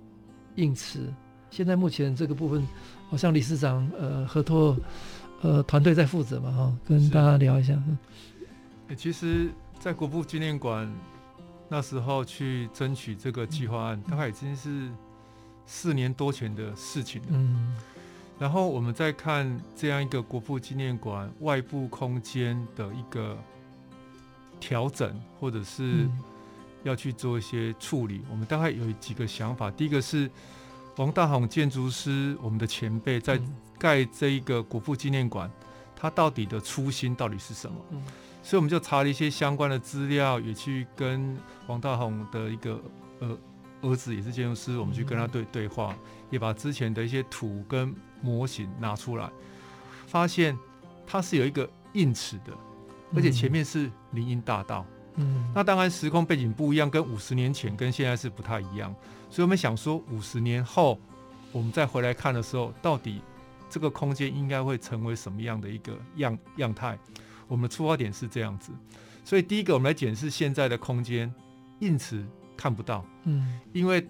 [0.56, 1.14] 应池。
[1.50, 2.66] 现在目前这个部分，
[3.10, 4.76] 好像理事长呃合作
[5.42, 7.82] 呃团队在负责嘛哈、跟大家聊一下。
[8.98, 10.92] 其实，在国父纪念馆。
[11.74, 14.92] 那时候去争取这个计划案，大概已经是
[15.66, 17.28] 四年多前的事情了。
[17.32, 17.76] 嗯，
[18.38, 23.36] 然后我们再看这样一个国父纪念馆外部空间的一个
[24.60, 26.08] 调整，或者是
[26.84, 28.22] 要去做一些处理。
[28.30, 30.30] 我们大概有几个想法，第一个是
[30.98, 33.42] 王大閎建筑师，我们的前辈在
[33.80, 35.50] 盖这一个国父纪念馆，
[35.96, 37.76] 他到底的初心到底是什么？
[37.90, 38.04] 嗯，
[38.44, 42.80] 所以我们就查了一些相关的资料，也去跟王大閎的一个
[43.20, 43.38] 呃
[43.82, 45.96] 儿子，也是建筑师，我们去跟他对对话，
[46.30, 49.30] 也把之前的一些图跟模型拿出来，
[50.06, 50.58] 发现
[51.08, 52.54] 它是有一个印尺的，
[53.16, 54.86] 而且前面是林荫大道。
[55.16, 58.94] 嗯，那当然时空背景不一样，跟五十年前跟现在是不太一样，
[59.30, 61.00] 所以我们想说五十年后
[61.52, 63.22] 我们再回来看的时候，到底
[63.70, 66.98] 这个空间应该会成为什么样的一个样样态？
[67.48, 68.72] 我们的出发点是这样子，
[69.24, 71.34] 所以第一个我们来检视现在的空间，
[71.80, 72.26] 因此
[72.56, 74.08] 看不到，嗯，因为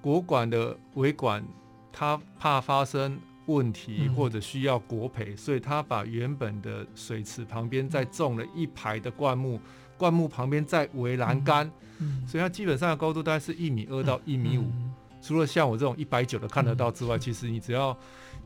[0.00, 1.44] 国管的维管，
[1.92, 9.60] 他怕发生问题或者需要国赔，所以他把原本的水池旁边再种了一排的灌木。
[9.96, 11.70] 灌木旁边再围栏杆，
[12.26, 14.68] 所以它基本上的高度大概是一米二到一米五。
[15.22, 17.96] 除了像我这种一百九的看得到之外，其实你只要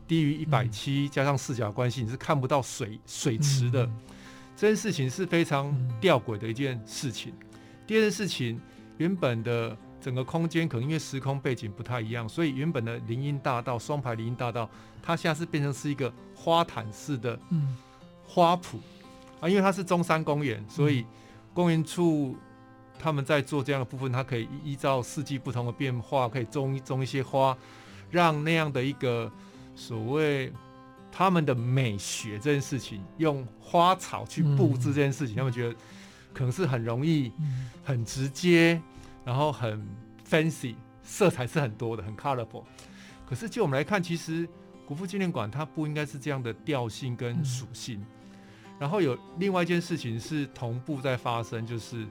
[0.09, 3.89] 低于一百七，加上视角关系，你是看不到水水池的。
[4.57, 7.31] 这件事情是非常吊诡的一件事情。
[7.87, 8.59] 第二件事情，
[8.97, 14.67] 原本的整个空间可能因为时空背景不太一样，所以原本的林荫大道双排林荫大道，
[15.01, 17.39] 它现在是变成是一个花坛式的
[18.25, 18.77] 花圃
[19.39, 21.05] 啊，因为它是中山公园，所以。
[21.51, 22.37] 公园处
[22.97, 27.57] 他们在做这样的部分，它可以依照四季不同的变化，可以种一种一些花，
[28.11, 29.29] 让那样的一个
[29.79, 30.51] 所谓
[31.09, 35.75] 他们的美学这件事情，用花草去布置这件事情，他们觉得
[36.33, 37.31] 可能是很容易、
[37.83, 38.79] 很直接，
[39.23, 39.81] 然后很
[40.29, 42.63] fancy，色彩是很多的，很 colorful。
[43.25, 44.47] 可是就我们来看，其实
[44.85, 48.05] 国父纪念馆它不应该是这样的调性跟属性。
[48.77, 52.05] 然后有另外一件事情是同步在发生，就是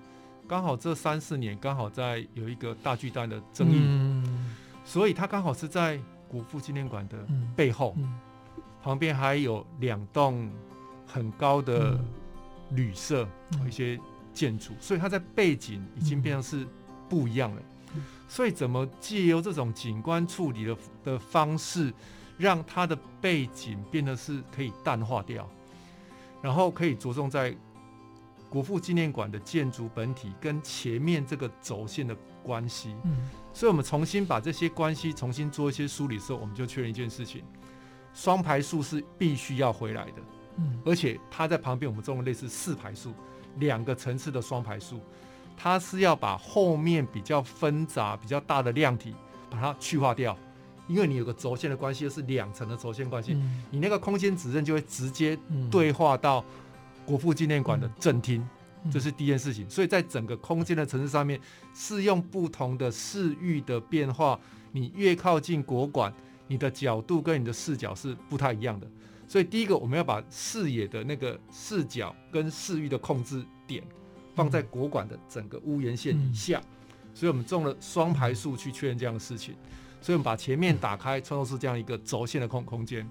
[0.48, 4.54] 刚好这三四年刚好在有一个大巨蛋的争议，嗯、
[4.84, 7.16] 所以它刚好是在国父纪念馆的
[7.56, 8.04] 背后，嗯。
[8.04, 10.50] 嗯、旁边还有两栋
[11.06, 11.98] 很高的
[12.70, 13.26] 旅社、
[13.58, 13.98] 和、一些
[14.32, 16.66] 建筑，所以它在背景已经变成是
[17.08, 17.62] 不一样了。
[17.94, 21.92] 嗯、所以怎么借由这种景观处理的的方式，
[22.36, 25.48] 让它的背景变得是可以淡化掉？
[26.40, 27.56] 然后可以着重在
[28.48, 33.28] 国父纪念馆的建筑本体跟前面这个轴线的关系，嗯，
[33.58, 37.42] 所以我们重新把这些关系重新做一些梳理的时候，我们就确认一件事情：
[38.14, 40.22] 双排数是必须要回来的，
[40.58, 43.12] 嗯，而且它在旁边我们种了类似四排数，
[43.56, 45.00] 两个层次的双排数，
[45.56, 49.12] 它是要把后面比较纷杂、比较大的量体
[49.50, 50.38] 把它去化掉。
[50.86, 55.36] 因为你有个轴线的关系，又是两层的轴线关系，嗯、你那个空间指认就会直接
[55.68, 56.44] 对话到
[57.04, 58.48] 国父纪念馆的正厅，嗯、
[58.90, 59.68] 这是第一件事情。
[59.68, 61.40] 所以在整个空间的层次上面，
[61.74, 64.38] 是用不同的视域的变化。
[64.72, 66.12] 你越靠近国馆，
[66.46, 68.86] 你的角度跟你的视角是不太一样的。
[69.26, 73.82] 所以第一个，我们要把视野的那个视角跟视域的控制点
[74.34, 76.60] 放在国馆的整个屋檐线以下。
[77.14, 79.54] 所以我们种了双排树去确认这样的事情。
[80.00, 83.04] 所以，我们把前面打开，创造出这样一个轴线的空空间。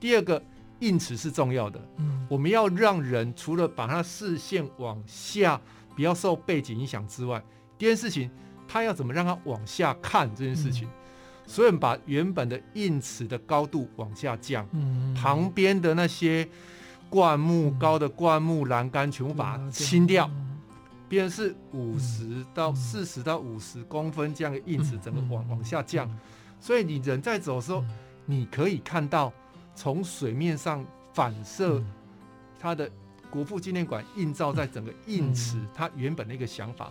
[0.00, 0.42] 第二个，
[0.82, 1.80] 印尺是重要的。
[1.96, 5.58] 嗯，我们要让人除了把他视线往下，
[5.96, 7.42] 不要受背景影响之外，
[7.78, 8.30] 第二件事情，
[8.68, 10.88] 他要怎么让他往下看这件事情。
[11.46, 14.66] 所以，我们把原本的印尺的高度往下降，
[15.14, 16.48] 旁边的那些
[17.08, 20.30] 灌木高的灌木栏杆全部把它清掉。
[21.08, 26.08] 变成是五十到四十到五十公分这样的印尺，整个往往下降，
[26.58, 27.84] 所以你人在走的时候，
[28.24, 29.30] 你可以看到
[29.74, 31.82] 从水面上反射
[32.58, 32.90] 它的
[33.30, 36.90] 国父纪念馆映照在整个印池，它原本的一个想法。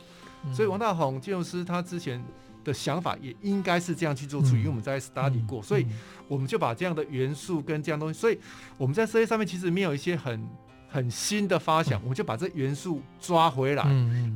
[0.53, 2.23] 所以王大宏建筑师他之前
[2.63, 5.85] 的想法也应该是这样去做处理，因为我们在 study 过，所以
[6.27, 8.39] 我们就把这样的元素跟这样东西，所以
[8.77, 10.47] 我们在设计上面其实没有一些很。
[10.93, 13.83] 很新的发想，我们就把这元素抓回来，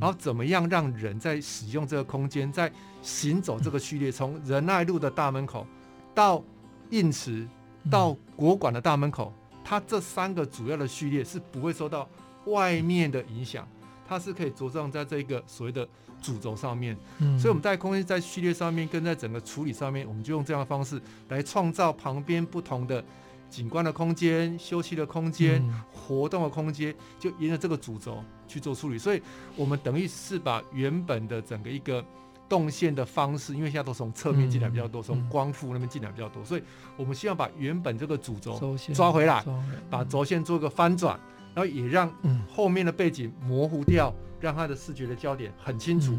[0.00, 5.66] 后怎么样让人在使用这个空间，在行走这个序列，从仁爱路的大门口
[6.14, 6.42] 到
[6.88, 7.46] 印池
[7.90, 9.32] 到国馆的大门口，
[9.64, 12.08] 它这三个主要的序列是不会受到
[12.46, 13.66] 外面的影响，
[14.06, 15.86] 它是可以着重在这个所谓的
[16.20, 16.96] 主轴上面。
[17.38, 23.04] 所以我们在空间在序列上面跟在整个处理上面，我们就用这样的方式来创造旁边不同的。
[23.48, 28.98] 景观的空间、休息的空间、嗯、活动的空间，就沿着这个主轴去做处理。
[28.98, 29.22] 所以，
[29.54, 32.04] 我们等于是把原本的整个一个
[32.48, 36.62] 动线的方式，因为现在都从侧面进来比较多，从、嗯、光复那边进来比较多，所以
[36.96, 39.44] 我们希望把原本这个主轴抓回来，
[39.90, 41.18] 把轴线做个翻转，
[41.54, 42.12] 然后也让
[42.48, 46.12] 后面的背景模糊掉，让他的视觉的焦点很清楚，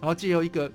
[0.00, 0.70] 然后借由一个。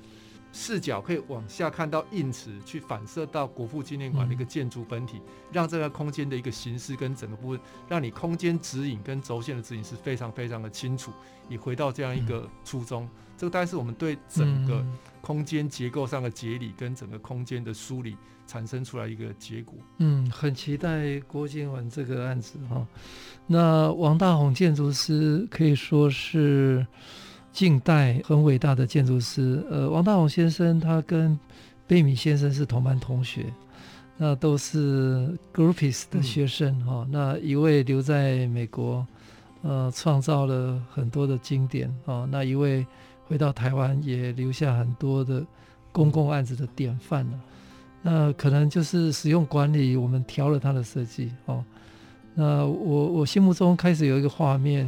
[0.60, 11.12] 视角可以往下看到印池，去反射到国父纪念馆的一个建筑本体，嗯、让这个空间的一个形式跟整个部分，让你空间指引跟轴线的指引是非常非常的清楚。
[11.48, 14.84] 你回到这样一个初衷，嗯、这个大概是我们对整个
[15.22, 19.76] 空间结构上的解理跟整个空间的梳理产生出来一个结果。
[20.00, 22.84] 嗯，很期待郭建文这个案子哈。
[23.46, 26.88] 那王大宏建筑师可以说是。
[27.58, 31.36] 近代很伟大的建筑师，呃，王大闳先生他跟
[31.88, 33.48] 贝米先生是同班同学，
[34.16, 37.08] 那都是 Gropius 的学生哈、嗯哦。
[37.10, 39.04] 那一位留在美国，
[39.64, 42.30] 呃，创造了很多的经典啊、哦。
[42.32, 42.86] 那一位
[43.26, 45.44] 回到台湾，也留下很多的
[45.92, 47.40] 公共案子的典范了。
[48.04, 51.66] 那可能就是使用管理，我们调了他的设计哦。
[52.36, 54.88] 那我我心目中开始有一个画面。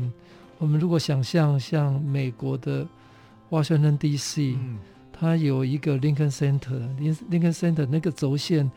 [0.60, 2.86] 我们如果想象像美国的
[3.49, 4.57] Washington D.C.，
[5.14, 8.70] 它有一个 Lincoln Center，Lincoln Center 那个轴线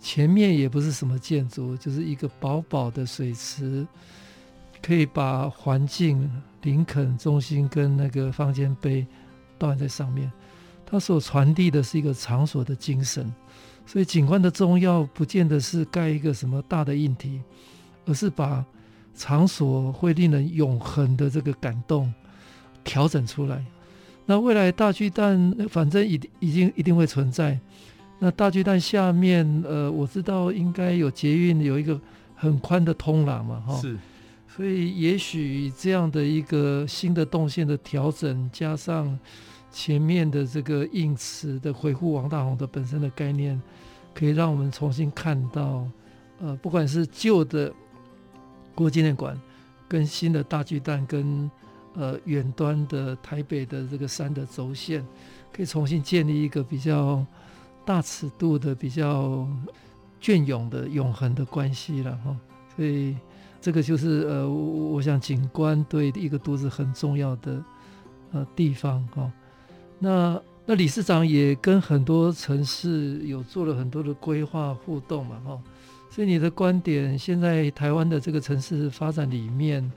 [0.00, 3.86] 前面也不是什么建筑，就是一个薄薄的水池，
[4.82, 6.30] 可以把环境、
[6.62, 9.06] 林肯中心跟那个方尖碑
[9.58, 10.32] 倒在上面。
[10.86, 13.30] 它所传递的是一个场所的精神，
[13.84, 17.42] 所以景观的重要不见得是盖一个什么大的硬体，
[18.06, 18.64] 而是把。
[19.16, 22.12] 场所会令人永恒的这个感动
[22.84, 23.64] 调整出来。
[24.26, 27.58] 那未来大巨蛋反正已已经一定会存在。
[28.18, 31.98] 那大巨蛋下面，呃，我知道应该有捷运，有一个
[32.34, 33.76] 很宽的通廊嘛，哈。
[33.80, 33.96] 是。
[34.48, 39.18] 所以也许这样的一个新的动线的调整，加上
[39.70, 43.60] 前面的这个硬词的回复王大红的本身的概念，
[44.14, 45.86] 可以让我们重新看到，
[46.40, 47.72] 呃，不管是旧的。
[48.76, 49.40] 国纪念馆
[49.88, 51.50] 跟新的大巨蛋跟
[51.94, 55.02] 呃远端的台北的这个山的轴线，
[55.50, 57.24] 可以重新建立一个比较
[57.86, 59.48] 大尺度的、比较
[60.20, 62.36] 隽永的永恒的关系了哈。
[62.76, 63.16] 所以
[63.62, 67.64] 这个就是呃，我想景观对一个都市很重要的
[68.32, 69.32] 呃地方哈。
[69.98, 75.58] 那那理事长也跟很多城市有做了很多的规划互动嘛哈。
[76.16, 79.92] 所以你的观点，现在台湾的这个城市发展里面，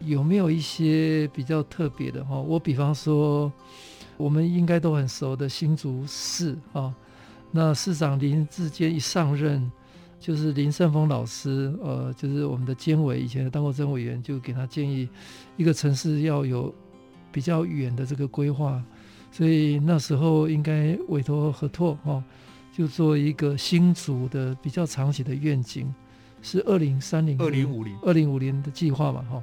[0.00, 2.40] 有没有一些比较特别的哈？
[2.40, 3.52] 我比方说，
[4.16, 6.90] 我们应该都很熟的新竹市啊，
[7.50, 9.70] 那市长林智坚一上任，
[10.18, 15.06] 就是林胜峰老师，呃，就是我们的监委以前当过政委员，就给他建议，
[15.58, 16.74] 一个城市要有
[17.30, 18.82] 比较远的这个规划，
[19.30, 22.24] 所以那时候应该委托合拓哈。
[22.78, 25.92] 就做一个新竹的比较长期的愿景，
[26.42, 29.20] 是二零三零、二零五零、二零五零的计划嘛？
[29.28, 29.42] 哈，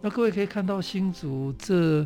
[0.00, 2.04] 那各位可以看到新竹这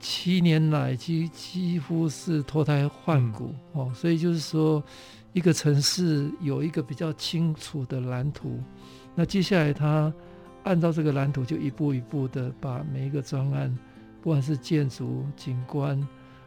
[0.00, 4.82] 七年来几几乎是脱胎换骨哦，嗯、所以就是说
[5.34, 8.58] 一个城市有一个比较清楚的蓝图，
[9.14, 10.12] 那接下来他
[10.64, 13.72] 按照这个蓝图就一步一步的把每一个专案，
[14.20, 16.04] 不管是建筑、景观、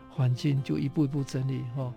[0.10, 1.94] 环境，就一步一步整理哈。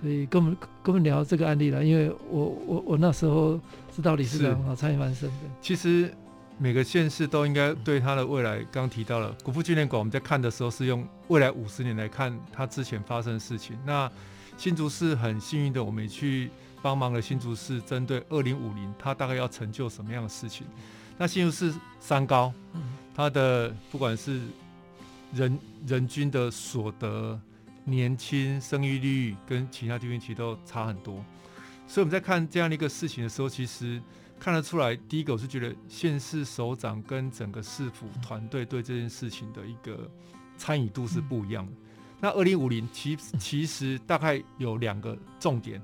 [0.00, 3.58] 所以跟我们跟我们聊这个案例了，因为我我我那时候
[3.94, 5.36] 知道理事长啊参与蛮深的。
[5.62, 6.12] 其实
[6.58, 13.76] 每个县市都应该对他的未来，刚提到了国父纪念馆，我们在看的时候是用未来五十年来看他之前发生的事情。
[13.84, 14.10] 那
[14.56, 16.50] 新竹市很幸运的，我们也去
[16.82, 20.66] 帮忙了新竹市，针对二零五零，他大概要成就什么样的事情？
[21.18, 22.52] 那新竹市三高，
[23.14, 24.40] 它的不管是
[25.32, 27.40] 人人均的所得。
[27.88, 31.24] 年轻生育率跟其他地方其实都差很多，
[31.86, 34.02] 所以我们在看这样的一个事情的时候，其实
[34.40, 40.10] 看得出来，第一个我是觉得县市首长跟整个市府团队对这件事情的一个
[40.56, 41.72] 参与度是不一样的。
[42.20, 45.80] 那二零五零其其实大概有两个重点，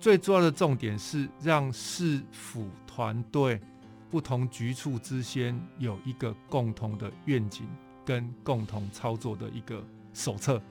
[0.00, 3.60] 最重要的重点是让市府团队
[4.08, 7.68] 不同局处之间有一个共同的愿景
[8.02, 10.62] 跟共同操作的一个手册。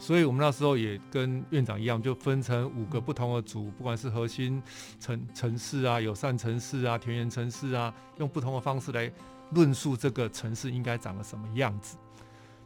[0.00, 4.60] 所以我们那时候也跟院长一样，就分成五个不同的组，不管是核心
[4.98, 9.12] 城城市啊、友善城市啊、田园城市啊，用不同的方式来
[9.50, 11.98] 论述这个城市应该长得什么样子。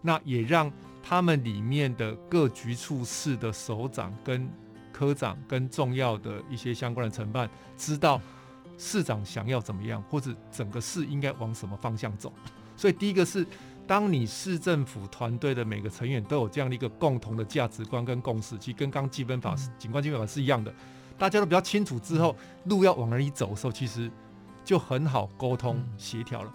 [0.01, 0.71] 那也让
[1.03, 4.49] 他们里面的各局处室的首长、跟
[4.93, 8.23] 科长、跟重要的一些相关的承办，知道
[8.79, 12.33] 市长想要怎么样，或者整个市应该往什么方向走。
[12.77, 13.45] 所以第一个是。
[13.87, 20.73] 当你市政府团队的每个成员都有这样的一个共同的价值观跟共识，其实跟刚基本法、景观基本法是一样的，
[21.19, 24.11] 大家都比较清楚之后，路要往哪里走的时候，其实
[24.65, 26.53] 就很好沟通协调了。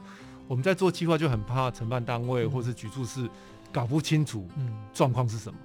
[0.48, 3.30] 我们在做计划就很怕承办单位或是局处室
[3.72, 4.48] 搞不清楚
[4.92, 5.60] 状况是什么，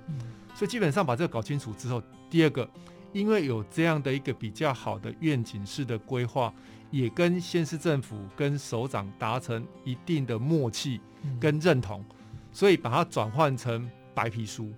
[0.54, 2.68] 所以基本上把这个搞清楚之后，第二个，
[3.14, 6.52] 因为有这样的一个比较好的愿景式的规划，
[6.94, 11.00] 也跟县市政府跟首长达成一定的默契
[11.40, 12.04] 跟认同，
[12.52, 14.72] 所以把它转换成白皮书。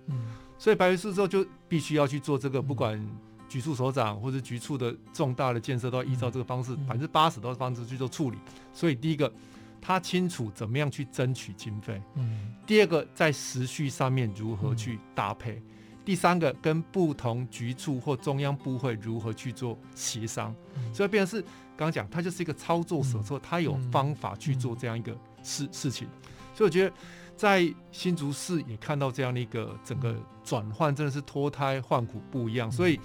[0.57, 2.99] 所以白皮书之后就必须要去做这个，不管
[3.47, 8.37] 局处首长或者局处的重大的建设，都要依照这个方式，百分之八十都是方式去做处理。
[8.73, 9.31] 所以第一个。
[9.79, 15.63] 他清楚怎么样去争取经费，嗯，第二个在时序上面如何去搭配，嗯、
[16.03, 21.45] 第三个跟不同局处或中央部会如何去做协商，嗯、所以变成是
[21.77, 25.11] 刚刚讲，他就是一个操作手册，他、嗯、有方法去做这样一个
[25.43, 26.07] 事、嗯、事情，
[26.53, 26.93] 所以我觉得
[27.35, 32.99] 在新竹市也看到这样的一个整个转换，真的是脱胎换骨不一样，嗯、所以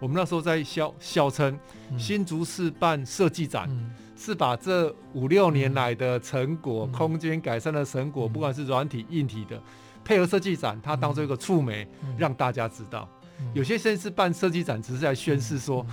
[0.00, 1.58] 我们那时候在笑笑称
[1.96, 3.70] 新竹市办设计展。
[4.18, 9.62] 是把这五六年来的成果、嗯、空间改善的成果，嗯、不管是软体、硬体的，
[10.02, 13.06] 配合设计展，它当做一个触媒，嗯、让大家知道。
[13.40, 15.84] 嗯、有些甚至办设计展，只是在宣示说，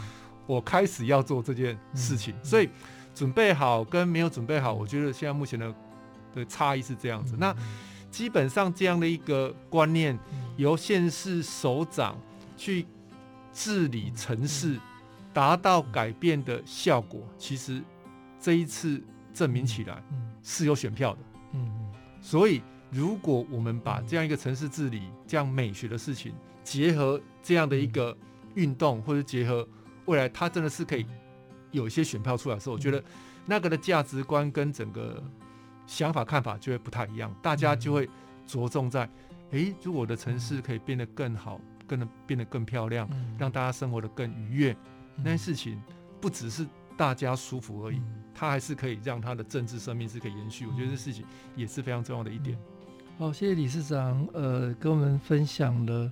[0.45, 2.33] 我开始要做这件事情。
[2.35, 2.69] 嗯、所以
[3.15, 5.75] 准备好跟没有准备好，我觉得现在目前的
[6.33, 7.35] 的差异是这样子。
[7.35, 7.55] 嗯、那
[8.11, 10.17] 基本上这样的一个观念，
[10.57, 12.17] 由县市首长
[12.57, 12.85] 去
[13.53, 14.79] 治理城市，
[15.33, 17.81] 达到改变的效果，其实。
[18.45, 19.01] 这一次
[19.33, 20.03] 证明起来
[20.43, 21.19] 是有选票的，
[21.53, 21.71] 嗯，
[22.21, 28.13] 所以如果我们把这样一个城市治理、这样美学的事情结合这样的一个
[28.55, 29.65] 运动，或者结合
[30.05, 31.05] 未来，他真的是可以
[31.71, 33.03] 有一些选票出来的时候，我觉得
[33.45, 35.23] 那个的价值观跟整个
[35.85, 38.09] 想法看法就会不太一样，大家就会
[38.45, 39.09] 着重在，
[39.51, 44.77] 诶，如果我的城市可以变得更好，更能变得更漂亮，让大家生活得更愉悦，
[45.17, 45.81] 那些事情
[46.21, 46.67] 不只是。
[46.95, 47.99] 大家舒服而已，
[48.35, 50.67] 他还是可以让他的政治生命是可以延续。
[50.67, 51.25] 我觉得这事情
[51.55, 52.55] 也是非常重要的一点。
[53.17, 56.11] 好，谢谢理事长，呃，跟我们分享了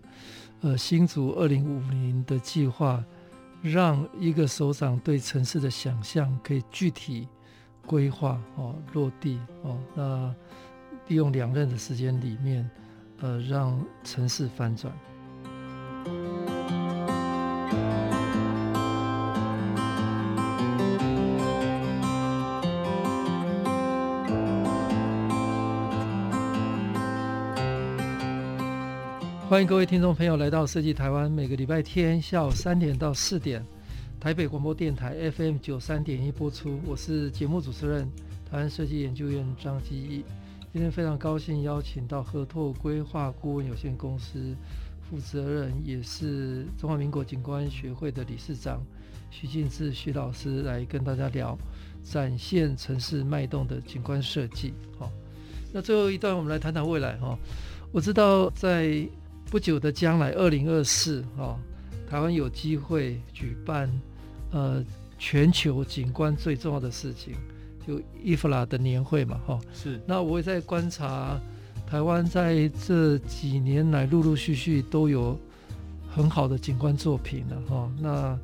[0.62, 3.06] 呃新竹二零五零的计划，
[3.62, 7.28] 让一个首长对城市的想象可以具体
[7.86, 9.78] 规划哦落地哦。
[9.96, 10.36] 那
[11.08, 12.70] 利用两任的时间里面，
[13.20, 14.92] 呃，让城市翻转。
[29.52, 33.62] 欢迎各位听众朋友来到设计台湾，每个礼拜天下午三点到四点，
[34.18, 36.80] 台北广播电台 FM 九三点一播出。
[36.86, 38.10] 我是节目主持人
[38.50, 40.24] 台湾设计研究院张基义。
[40.72, 44.56] 今天非常高兴邀请到合拓规划顾问有限公司
[45.02, 48.82] 负责人，也是中华民国景观学会的理事长
[49.30, 51.58] 徐进志徐老师来跟大家聊
[52.06, 54.74] 展现城市脉动的景观设计。
[54.98, 55.12] 好，
[55.74, 57.38] 那最后一段我们来谈谈未来哈。
[57.92, 59.06] 我知道在
[59.52, 61.60] 不久的将来，二零二四啊，
[62.10, 63.92] 台湾有机会举办
[64.52, 64.82] 呃
[65.20, 67.34] 全球景观最重要的事情，
[67.86, 69.60] 就 IFLA 的年会嘛，哈。
[69.74, 70.00] 是。
[70.08, 71.38] 那我也在观察，
[71.86, 75.38] 台湾在这几年来陆陆续续都有
[76.10, 77.92] 很好的景观作品了，哈。
[78.00, 78.40] 那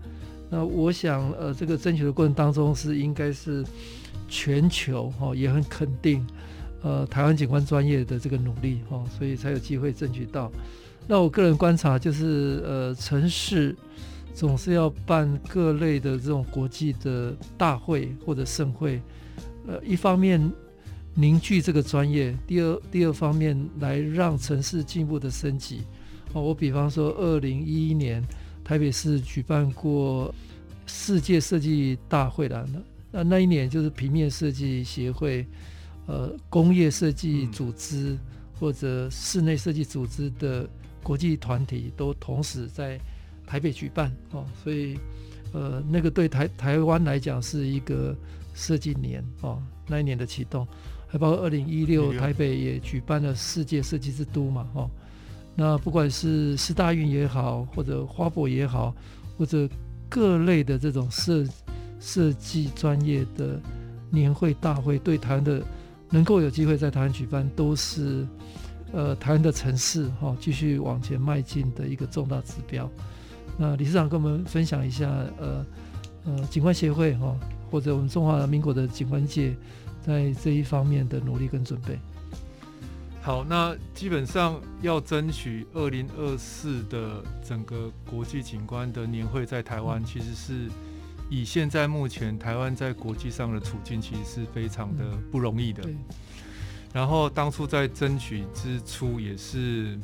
[0.49, 3.63] 那我想，呃，这个争取的过程当中是应该是
[4.27, 6.27] 全球哈也很肯定，
[6.81, 10.51] 呃，台湾景观专业的这个努力哈，所以才有机会争取到。
[11.09, 13.73] 那我个人观察就是，呃，城市
[14.33, 19.01] 总是要办各类的这种国际的大会或者盛会，
[19.65, 20.51] 呃，一方面
[21.15, 25.83] 凝聚这个专业，第二第二方面来让城市进一步的升级。
[26.33, 28.21] 哦，我比方说，二零一一年
[28.61, 30.35] 台北市举办过
[30.87, 32.67] 世界设计大会的，
[33.11, 35.47] 那那一年就是平面设计协会，
[36.05, 38.17] 呃，工业设计组织
[38.59, 40.67] 或者室内设计组织的。
[41.07, 42.99] 国际团体都同时在
[43.45, 44.99] 台北举办哦，所以
[45.53, 48.13] 呃，那个对台台湾来讲是一个
[48.53, 50.67] 设计年哦，那一年的启动，
[51.07, 54.89] 还包括二零一六台北也举办了世界设计之都嘛哦，
[55.55, 58.93] 那不管是四大运也好，或者花博也好，
[59.37, 59.65] 或者
[60.09, 61.45] 各类的这种设
[62.01, 63.57] 设计专业的
[64.11, 65.63] 年会大会，对台湾的
[66.09, 68.27] 能够有机会在台湾举办，都是。
[68.93, 72.89] 呃，台湾的城市哈，继续往前迈进的一个重大指标。
[73.57, 75.09] 那理事长跟我们分享一下，
[75.39, 75.65] 呃
[76.25, 77.35] 呃，景观协会哈，
[77.69, 79.55] 或者我们中华民国的景观界
[80.01, 81.99] 在这一方面的努力跟准备。
[83.21, 90.69] 好，那基本上要争取二零二四的整个国际景观的年会在台湾，其实是
[91.29, 95.83] 以现在目前台湾在国际上的处境，其实是非常的不容易的。
[95.83, 95.95] 对。
[96.93, 99.97] 然后当初在争取之初，也是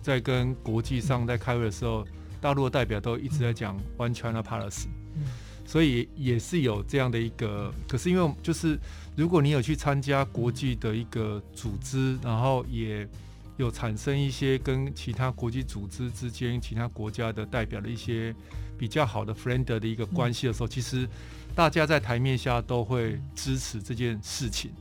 [0.00, 2.06] 在跟国际上在开会的时候，
[2.40, 4.86] 大陆的代表都一直在讲 One China Policy。
[5.64, 8.78] 所以也是有这样的一个，可是因为就是
[9.14, 13.08] 如果你有去参加国际的一个组织，然后也
[13.56, 18.34] 有产生一些跟其他国际组织之间、其他国家的代表的一些
[18.76, 21.08] 比较好的 friend 的一个关系的时候，其实
[21.54, 24.72] 大家在台面下都会支持这件事情。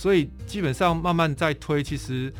[0.00, 2.32] 所以基本上慢慢在推，其实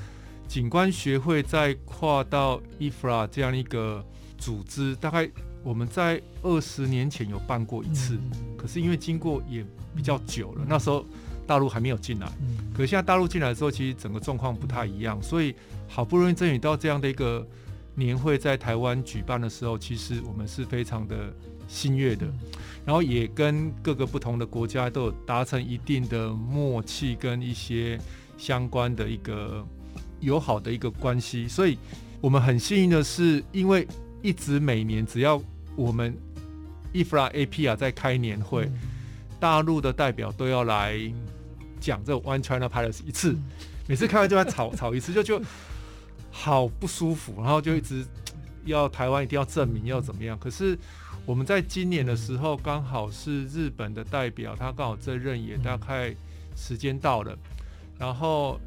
[0.49, 4.03] 景观学会在跨到 IFRA 这样一个
[4.39, 5.31] 组织，大概。
[5.63, 8.19] 我们在二十年前有办过一次，
[8.57, 9.63] 可是因为经过也
[9.95, 11.05] 比较久了，那时候
[11.47, 12.27] 大陆还没有进来。
[12.73, 15.55] 可是现在大陆进来之后，其实整个状况不太一样，所以
[15.87, 17.47] 好不容易争取到这样的一个
[17.95, 21.31] 年会在台湾举办的时候，其实我们是非常的
[21.69, 22.27] 心悦的。
[22.85, 27.99] 然后也跟各个不同的国家都有达成一定的默契，跟一些
[28.39, 29.65] 相关的一个
[30.21, 31.47] 友好的一个关系。
[31.47, 31.79] 所以
[32.21, 33.87] 我们很幸运的是，因为
[34.23, 35.41] 一直每年只要
[35.77, 36.17] 我们
[36.93, 38.79] IFRA A P 啊在开年会，嗯、
[39.39, 40.99] 大陆的代表都要来
[41.79, 43.45] 讲这 One China Policy 一次，嗯、
[43.87, 45.41] 每次开完就要吵吵一次，就就
[46.31, 48.05] 好不舒服，然后就一直
[48.71, 50.39] 要台湾一定要证明要怎么样。
[50.39, 50.77] 可是
[51.27, 56.15] 我们在今年的时候，刚好是日本的代表，他刚好这任也大概
[56.57, 57.39] 时间到了，
[57.99, 58.59] 然后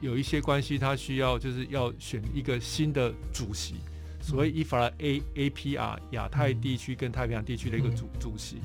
[0.00, 3.74] 有一些关系，他需要就是要选一个新的主席。
[4.22, 8.58] 所谓伊法拉 A A P R 亚太地区跟太平洋地区的一个主主席，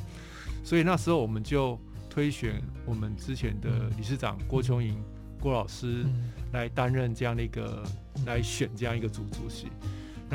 [0.64, 1.80] 所以那时候我们就
[2.10, 5.02] 推选我们之前的理事长郭琼莹
[5.40, 6.06] 郭老师
[6.52, 7.84] 来担任这样的一个
[8.26, 9.68] 来选这样一个主主席。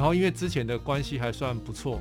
[0.01, 2.01] 然后因为之前的关系还算不错，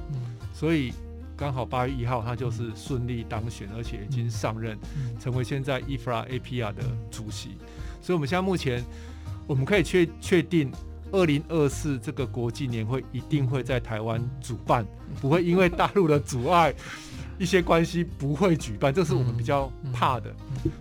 [0.54, 0.93] 所以
[1.36, 4.78] 刚好八月一号他就是顺利当选，而且已经上任，
[5.20, 7.58] 成为现在 IFRA APR 的主席。
[8.02, 8.82] 所以我们现在目前
[9.45, 10.72] 我们可以确确定。
[11.12, 14.86] 二零二四这个国际年会一定会在台湾主办，
[15.20, 16.72] 不会因为大陆的阻碍，
[17.39, 20.32] 一些关系不会举办，这是我们比较怕的。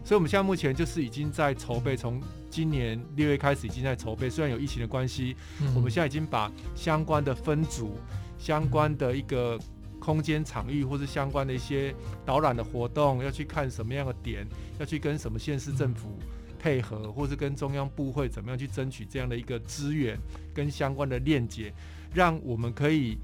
[0.05, 4.29] 所以，我们现在目前就是已经在筹备，从今年六月开始已经在筹备。
[4.29, 5.37] 虽然有疫情的关系，
[5.75, 7.99] 我们现在已经把相关的分组、
[8.39, 9.59] 相关的一个
[9.99, 11.95] 空间场域，或是相关的一些
[12.25, 14.47] 导览的活动，要去看什么样的点，
[14.79, 16.19] 要去跟什么县市政府。
[16.61, 20.19] 配合，或是跟中央部会怎么样去争取这样的一个资源
[20.53, 21.73] 跟相关的链接，
[22.13, 23.17] 让我们可以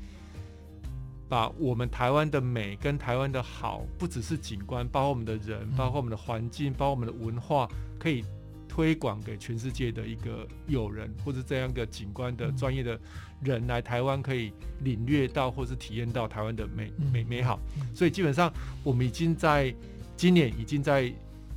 [1.28, 7.68] 把我们台湾的美跟台湾的好，不只是景观，包括我们的人，包括我们的环境，包括我们的文化，
[7.98, 8.24] 可以
[8.74, 12.98] 推广给全世界的一个友人，或者这样一个景观的专业的
[13.40, 17.60] 人来台湾，可以领略到或是体验到台湾的美美美好。
[17.94, 18.52] 所以基本上，
[18.82, 19.72] 我们已经在
[20.16, 21.12] 今年已经在。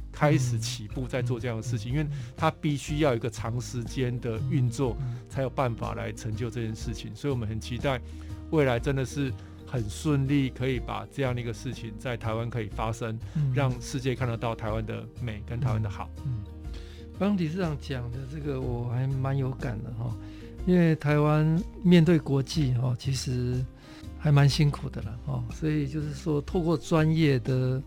[0.09, 4.97] 开始起步在做这样的事情，因为它必须要有一个长时间的运作，
[5.29, 7.15] 才有办法来成就这件事情。
[7.15, 8.01] 所以我们很期待
[8.49, 9.31] 未来真的是
[9.67, 13.19] 很顺利，可以把这样的一个事情在台湾可以发生，
[13.53, 16.09] 让世界看得到台湾的美跟台湾的好。
[16.25, 16.43] 嗯，
[17.19, 20.15] 刚理事长讲的这个我还蛮有感的哈，
[20.65, 23.63] 因为台湾面对国际哈，其实
[24.17, 27.81] 还蛮辛苦的了哈，所以就是说透过专业的。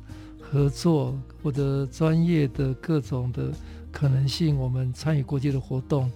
[0.52, 3.52] 合作或者专业的各种的
[3.92, 6.10] 可能性，我们参与国际的活动，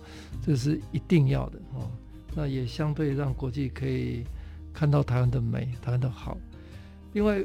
[0.44, 1.88] 这是一定要的哦。
[2.34, 4.24] 那也相对让国际可以
[4.72, 6.36] 看到台湾的美，台湾的好。
[7.12, 7.40] 另外，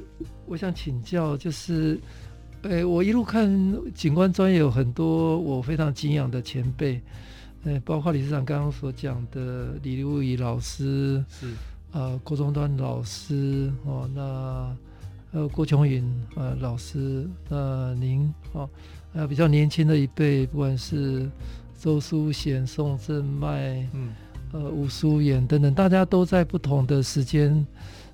[0.47, 1.99] 我想请教，就是，
[2.63, 3.49] 呃，我一路看
[3.93, 7.01] 景观专业有很多我非常敬仰的前辈，
[7.63, 11.53] 呃，包括理事长刚刚所讲的李如仪老师，是，
[11.91, 14.75] 呃，郭中端老师哦，那。
[15.31, 16.03] 呃，郭琼云
[16.35, 18.67] 呃老师，那您哦，
[19.13, 21.29] 呃比较年轻的一辈，不管是
[21.79, 24.09] 周书贤、宋正迈，嗯，
[24.53, 27.63] 呃吴淑妍等等，大家都在不同的时间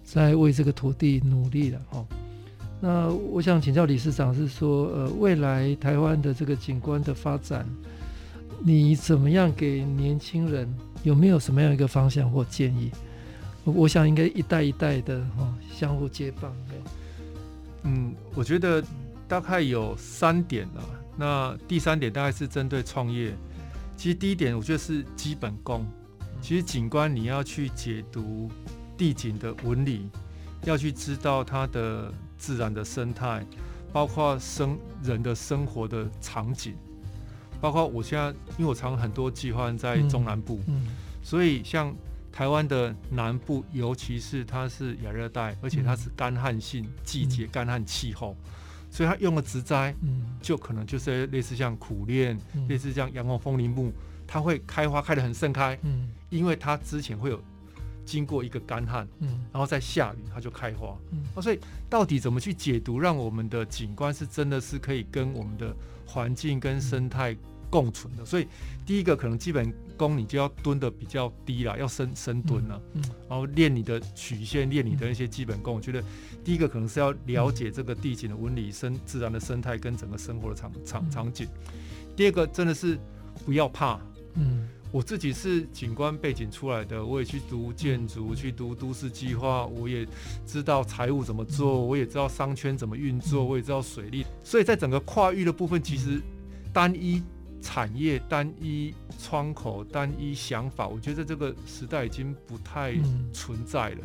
[0.04, 2.06] 在为这个土地努力了哦。
[2.86, 7.68] 那我想请教理事长是说，呃，未来台湾的这个景观的发展，
[8.64, 10.72] 你怎么样给年轻人
[11.02, 12.92] 有没有什么样一个方向或建议？
[13.64, 16.56] 我想应该一代一代的哦相互接棒。
[17.82, 18.84] 嗯，我觉得
[19.28, 20.86] 大概有三点啊。
[21.18, 23.34] 那第三点大概是针对创业。
[23.98, 25.84] 其实第一点，我觉得是基本功。
[26.40, 28.48] 其实景观你要去解读
[28.96, 30.08] 地景的纹理，
[30.66, 32.14] 要去知道它的
[32.46, 33.44] 自然的生态，
[33.92, 36.76] 包括生人的生活的场景，
[37.60, 38.28] 包括我现在
[38.60, 40.60] 因为我常很多计划在中南部，
[41.24, 41.92] 所以像
[42.32, 48.38] 台湾的南部，尤其是它是亚热带，而且它是干旱性季节、干旱气候，
[48.92, 50.38] 所以它用的植栽，嗯。
[50.40, 52.38] 就可能就是类似像苦楝，
[52.68, 53.92] 类似像阳光风铃木，
[54.28, 56.10] 它会开花开得很盛开，嗯。
[56.30, 57.42] 因为它之前会有
[58.06, 61.42] 经过一个干旱，嗯然后再下雨，它就开花嗯。
[61.42, 65.76] 所以到底怎么去解读，让我们的景观是真的是可以跟我们的
[66.06, 67.36] 环境跟生态
[67.70, 68.24] 共存的？
[68.24, 68.48] 所以
[68.86, 72.82] 第一个可能基本功你就要蹲的比较低了，要深深蹲了，
[73.28, 75.76] 然后练你的曲线，练你的那些基本功。
[75.76, 76.04] 我觉得
[76.44, 81.48] 第一个可能是要了解这个地景的纹理、生自然的生态跟整个生活的场场场景。
[82.16, 83.00] 第二个真的是
[83.46, 84.00] 不要怕，
[84.36, 84.70] 嗯。
[84.96, 90.08] 我自己是景观背景出来的，我也去读建筑，去读都市计划，我也
[90.48, 94.26] 知道财务怎么做，我也知道商圈怎么运作，我也知道水利。
[94.42, 96.22] 所以在整个跨域的部分，其实
[96.72, 97.22] 单一
[97.62, 102.96] 产业、单一窗口、单一想法，我觉得这个时代已经不太
[103.34, 103.98] 存在了。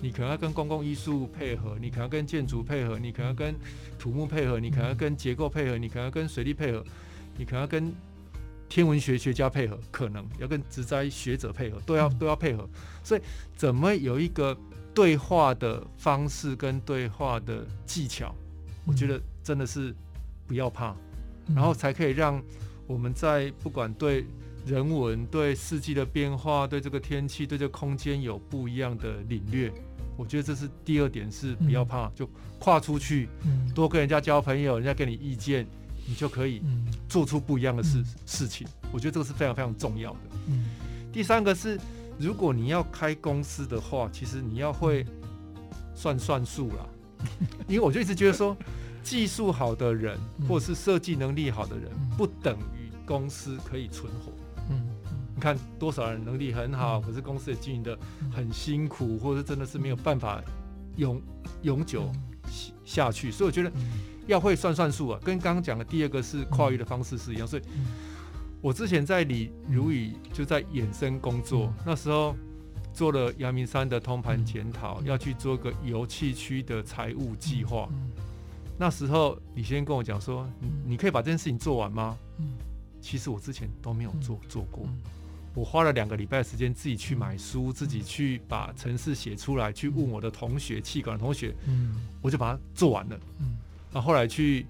[0.00, 3.54] 你可能要跟公共艺术配合，你可能要跟建筑配合，你可能要跟
[3.96, 6.82] 土木配合，你可能要跟结构配合，你可能要跟水利配合，
[7.38, 7.92] 你可能要跟
[8.74, 12.66] 天文学学家配合，可能要跟植栽学者配合，都要都要配合。
[13.04, 13.20] 所以，
[13.54, 14.56] 怎么有一个
[14.94, 18.34] 对话的方式跟对话的技巧，
[18.86, 19.94] 我觉得真的是
[20.46, 20.96] 不要怕，
[21.54, 22.42] 然后才可以让
[22.86, 24.24] 我们在不管对
[24.64, 29.70] 人文、对四季的变化、对这个天气、对这个空间有不一样的领略。
[30.16, 32.26] 我觉得这是第二点，是不要怕，就
[32.58, 33.28] 跨出去，
[33.74, 35.66] 多跟人家交朋友，人家给你意见。
[36.06, 36.62] 你就可以
[37.08, 40.18] 做出不一样的事事情，我觉得这个是非常非常重要的。
[41.12, 41.78] 第三个是，
[42.18, 45.06] 如果你要开公司的话，其实你要会
[45.94, 46.86] 算算数啦，
[47.68, 48.56] 因为我就一直觉得说，
[49.02, 54.32] 技术好的人或者是设计能力好的人，不等于公司可以存活。
[55.34, 57.98] 你看多少人能力很好，可是公司也经营的
[58.30, 60.42] 很辛苦，或者真的是没有办法
[60.96, 61.20] 永
[61.62, 62.10] 永久
[62.84, 63.72] 下去，所以我觉得。
[64.26, 67.62] 要会算算数啊，跟刚刚讲的第二个是跨域的方式是一样，所以，
[68.60, 72.36] 我之前在李如雨就在衍生工作，那时候
[72.92, 77.88] 做了阳明山的通盘检讨，要去做个油气区的财务计划。
[78.78, 80.48] 那时候李先跟我讲说，
[80.86, 82.16] 你可以把这件事情做完吗？
[83.00, 84.88] 其实我之前都没有做做过，
[85.54, 91.52] 我花了两个礼拜的时间自己去买书，自己去把城市写出来，去问我的同学，气管的同学，
[92.20, 93.18] 我就把它做完了。
[93.92, 94.66] 那后，后来去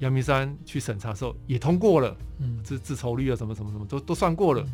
[0.00, 4.64] 阳明山去审查的时候也通过了，嗯，自自筹率啊什么什么什么都都算过了，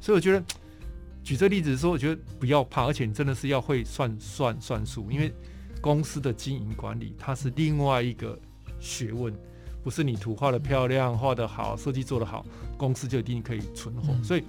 [0.00, 0.42] 所以我觉得
[1.22, 5.32] 举这例子说，我觉得不要怕，而且你真的是要会算算算数，因为
[5.80, 8.38] 公司的经营管理它是另外一个
[8.78, 9.34] 学问，
[9.82, 14.14] 不是你图画的漂亮、画的好、设计做得好，公司就一定可以存活。
[14.22, 14.44] 所以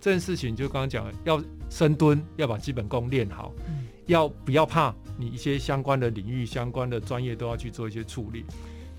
[0.00, 3.52] 这件事情就刚刚讲了，要深蹲，要把基本功练好，
[4.06, 4.94] 要不要怕？
[5.18, 8.44] 你一些相关的领域、相关的专业都要去做一些处理。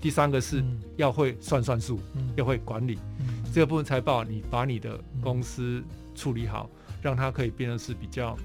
[0.00, 0.62] 第三个是
[0.96, 5.82] 要会算算数，嗯、要会管理，嗯、这个部分财报你把你的公司
[6.14, 8.36] 处理好，嗯、让它可以变得是比较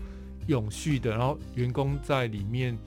[0.47, 2.78] 永续的，然后员工在里面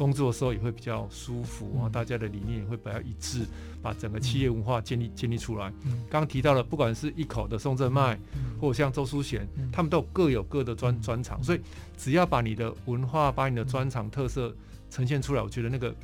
[0.00, 3.44] 工作的时候也会比较舒服，然后大家的理念也会比较一致，
[3.82, 5.70] 把整个企业文化建立建立出来。
[6.08, 8.18] 刚刚提到了，不管是一口的宋正迈，
[8.58, 11.60] 或像周书贤，他们都各有各的专专长，所以
[11.98, 14.56] 只要把你的文化、把你的专长特色
[14.88, 15.94] 呈现出来，我觉得那个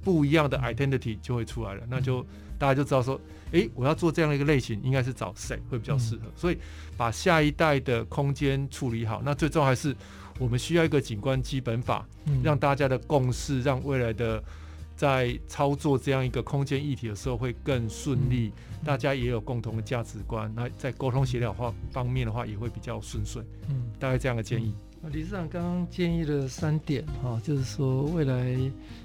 [0.00, 2.24] 不一样的 identity 就会出来了，那就
[2.56, 3.20] 大家就知道说，
[3.50, 6.22] 诶，我要做这样的一个类型，应该是找谁会比较适合。
[6.36, 6.58] 所以
[6.96, 9.92] 把下一代的空间处理好，那最重要还是。
[10.38, 12.06] 我们需要一个景观基本法，
[12.42, 14.42] 让大家的共识，让未来的
[14.96, 18.52] 在操作这样一个空间议题的时候会更顺利。
[18.84, 23.42] 大家也有共同的价值观，那在沟通协调化方面的话也会比较顺遂。
[23.70, 24.74] 嗯，大概这样的建议。
[25.10, 28.56] 理事长刚刚建议了三点哈，就是说未来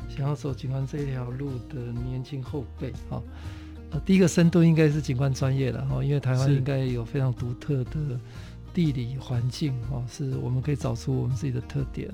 [0.09, 3.21] 想要走景观这一条路的年轻后辈哈，
[3.91, 8.19] 呃第一个深度应该是景观专业的哈，因为台湾应该有非常独特的。
[8.79, 12.09] 地理环境啊，是我们可以找出我们自己的特点。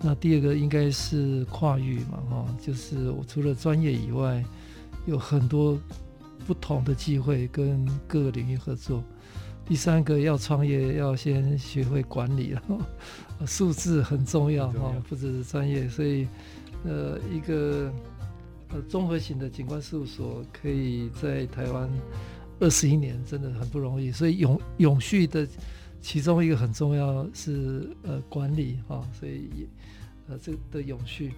[0.00, 4.44] 那第二个应该是跨域嘛，哈，就是我除了专业以外，
[5.06, 5.78] 有很多
[6.44, 9.00] 不同的机会跟各个领域合作。
[9.64, 12.62] 第三个要创业，要先学会管理了，
[13.46, 15.88] 数字很重要哈，不只是专业。
[15.88, 16.26] 所以，
[16.84, 17.92] 呃，一个
[18.70, 21.88] 呃综合型的景观事务所可以在台湾
[22.58, 24.10] 二十一年，真的很不容易。
[24.10, 25.46] 所以永永续的。
[26.02, 29.66] 其中一个很重要是呃管理哈、哦，所以也
[30.28, 31.32] 呃这个的永续。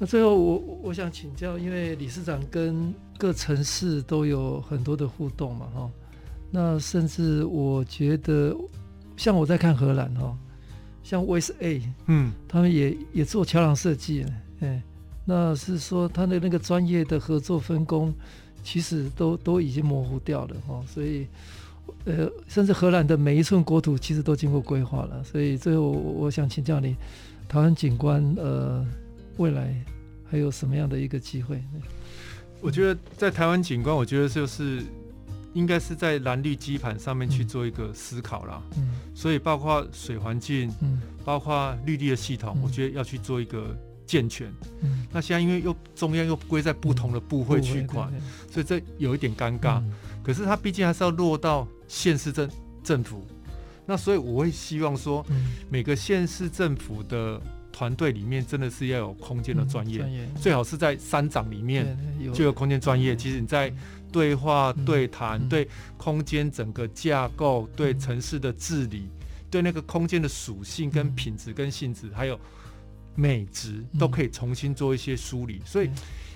[0.00, 5.90] 那最后我我想请教，因为理事长跟各城市都有很多的互动嘛哈、哦，
[6.50, 8.56] 那甚至我觉得
[9.16, 10.36] 像我在看荷兰哈，
[11.02, 14.24] 像 West A，嗯，他们也也做桥梁设计，
[14.60, 14.82] 哎，
[15.26, 18.12] 那是说他的那个专业的合作分工，
[18.64, 21.26] 其实都都已经模糊掉了哈，所以。
[22.04, 26.96] 呃，甚至荷兰的每一寸国土其实都经过规划了，所以最后我想请教你，
[27.48, 28.84] 台湾景观呃
[29.36, 29.74] 未来
[30.28, 31.62] 还有什么样的一个机会？
[32.60, 34.82] 我觉得在台湾景观，我觉得就是
[35.52, 38.62] 应该是在蓝绿基盘上面去做一个思考啦。
[38.76, 43.76] 嗯，所以包括水环境，嗯，包括绿地的系统，我觉得要去做一个
[44.06, 44.48] 健全。
[44.80, 48.08] 嗯，那现在因为又中央又归在不同的部会区块，
[48.50, 49.82] 所以这有一点尴尬。
[50.22, 52.48] 可是它毕竟还是要落到县市政
[52.82, 53.22] 政府，
[53.84, 55.22] 那所以我会希望说，
[55.68, 57.38] 每个县市政府的
[57.70, 60.02] 团队里面真的是要有空间的专业，
[60.40, 61.94] 最好是在三长里面
[62.32, 63.14] 就有空间专业。
[63.14, 63.70] 其实你在
[64.10, 65.68] 对话、对谈、对
[65.98, 69.10] 空间整个架构、对城市的治理、
[69.50, 72.40] 对那个空间的属性跟品质跟性质，还有
[73.14, 75.60] 美值，都可以重新做一些梳理。
[75.66, 75.90] 所以。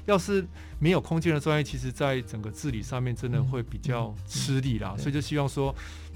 [0.07, 0.45] 要是
[0.79, 4.97] 没有空间的专业，其实在整个治理上面真的会比较吃力啦。
[4.97, 5.75] 所以就希望说，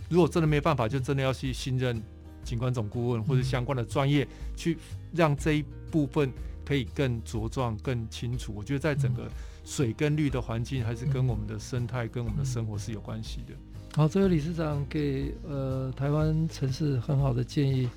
[0.09, 2.01] 如果真的没办法，就真的要去信任
[2.43, 4.27] 景观总顾问或者相关的专业，
[4.57, 4.79] 去
[5.13, 6.33] 让这一部分
[6.65, 8.53] 可以更茁壮、更清楚。
[8.57, 9.29] 我觉得在整个
[9.65, 13.55] 水跟绿的环境，还是跟我们的生态、跟我们的生活是有关系的。
[13.95, 17.89] 好，这位理事长给呃台湾城市很好的建议。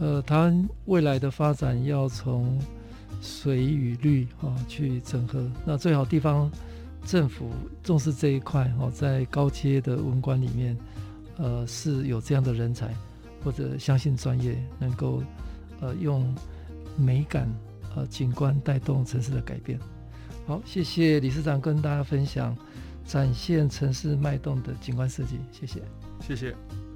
[0.00, 2.58] 呃，台湾未来的发展要从
[3.20, 5.44] 水与绿啊，去整合。
[5.64, 6.50] 那最好地方
[7.04, 7.50] 政府
[7.82, 10.76] 重视这一块哦，在高阶的文官里面，
[11.36, 12.94] 呃，是有这样的人才，
[13.42, 15.22] 或者相信专业，能够
[15.80, 16.34] 呃用
[16.96, 17.48] 美感
[17.96, 19.78] 呃景观带动城市的改变。
[20.46, 22.56] 好，谢谢理事长跟大家分享
[23.04, 25.82] 展现城市脉动的景观设计，谢谢，
[26.20, 26.87] 谢谢。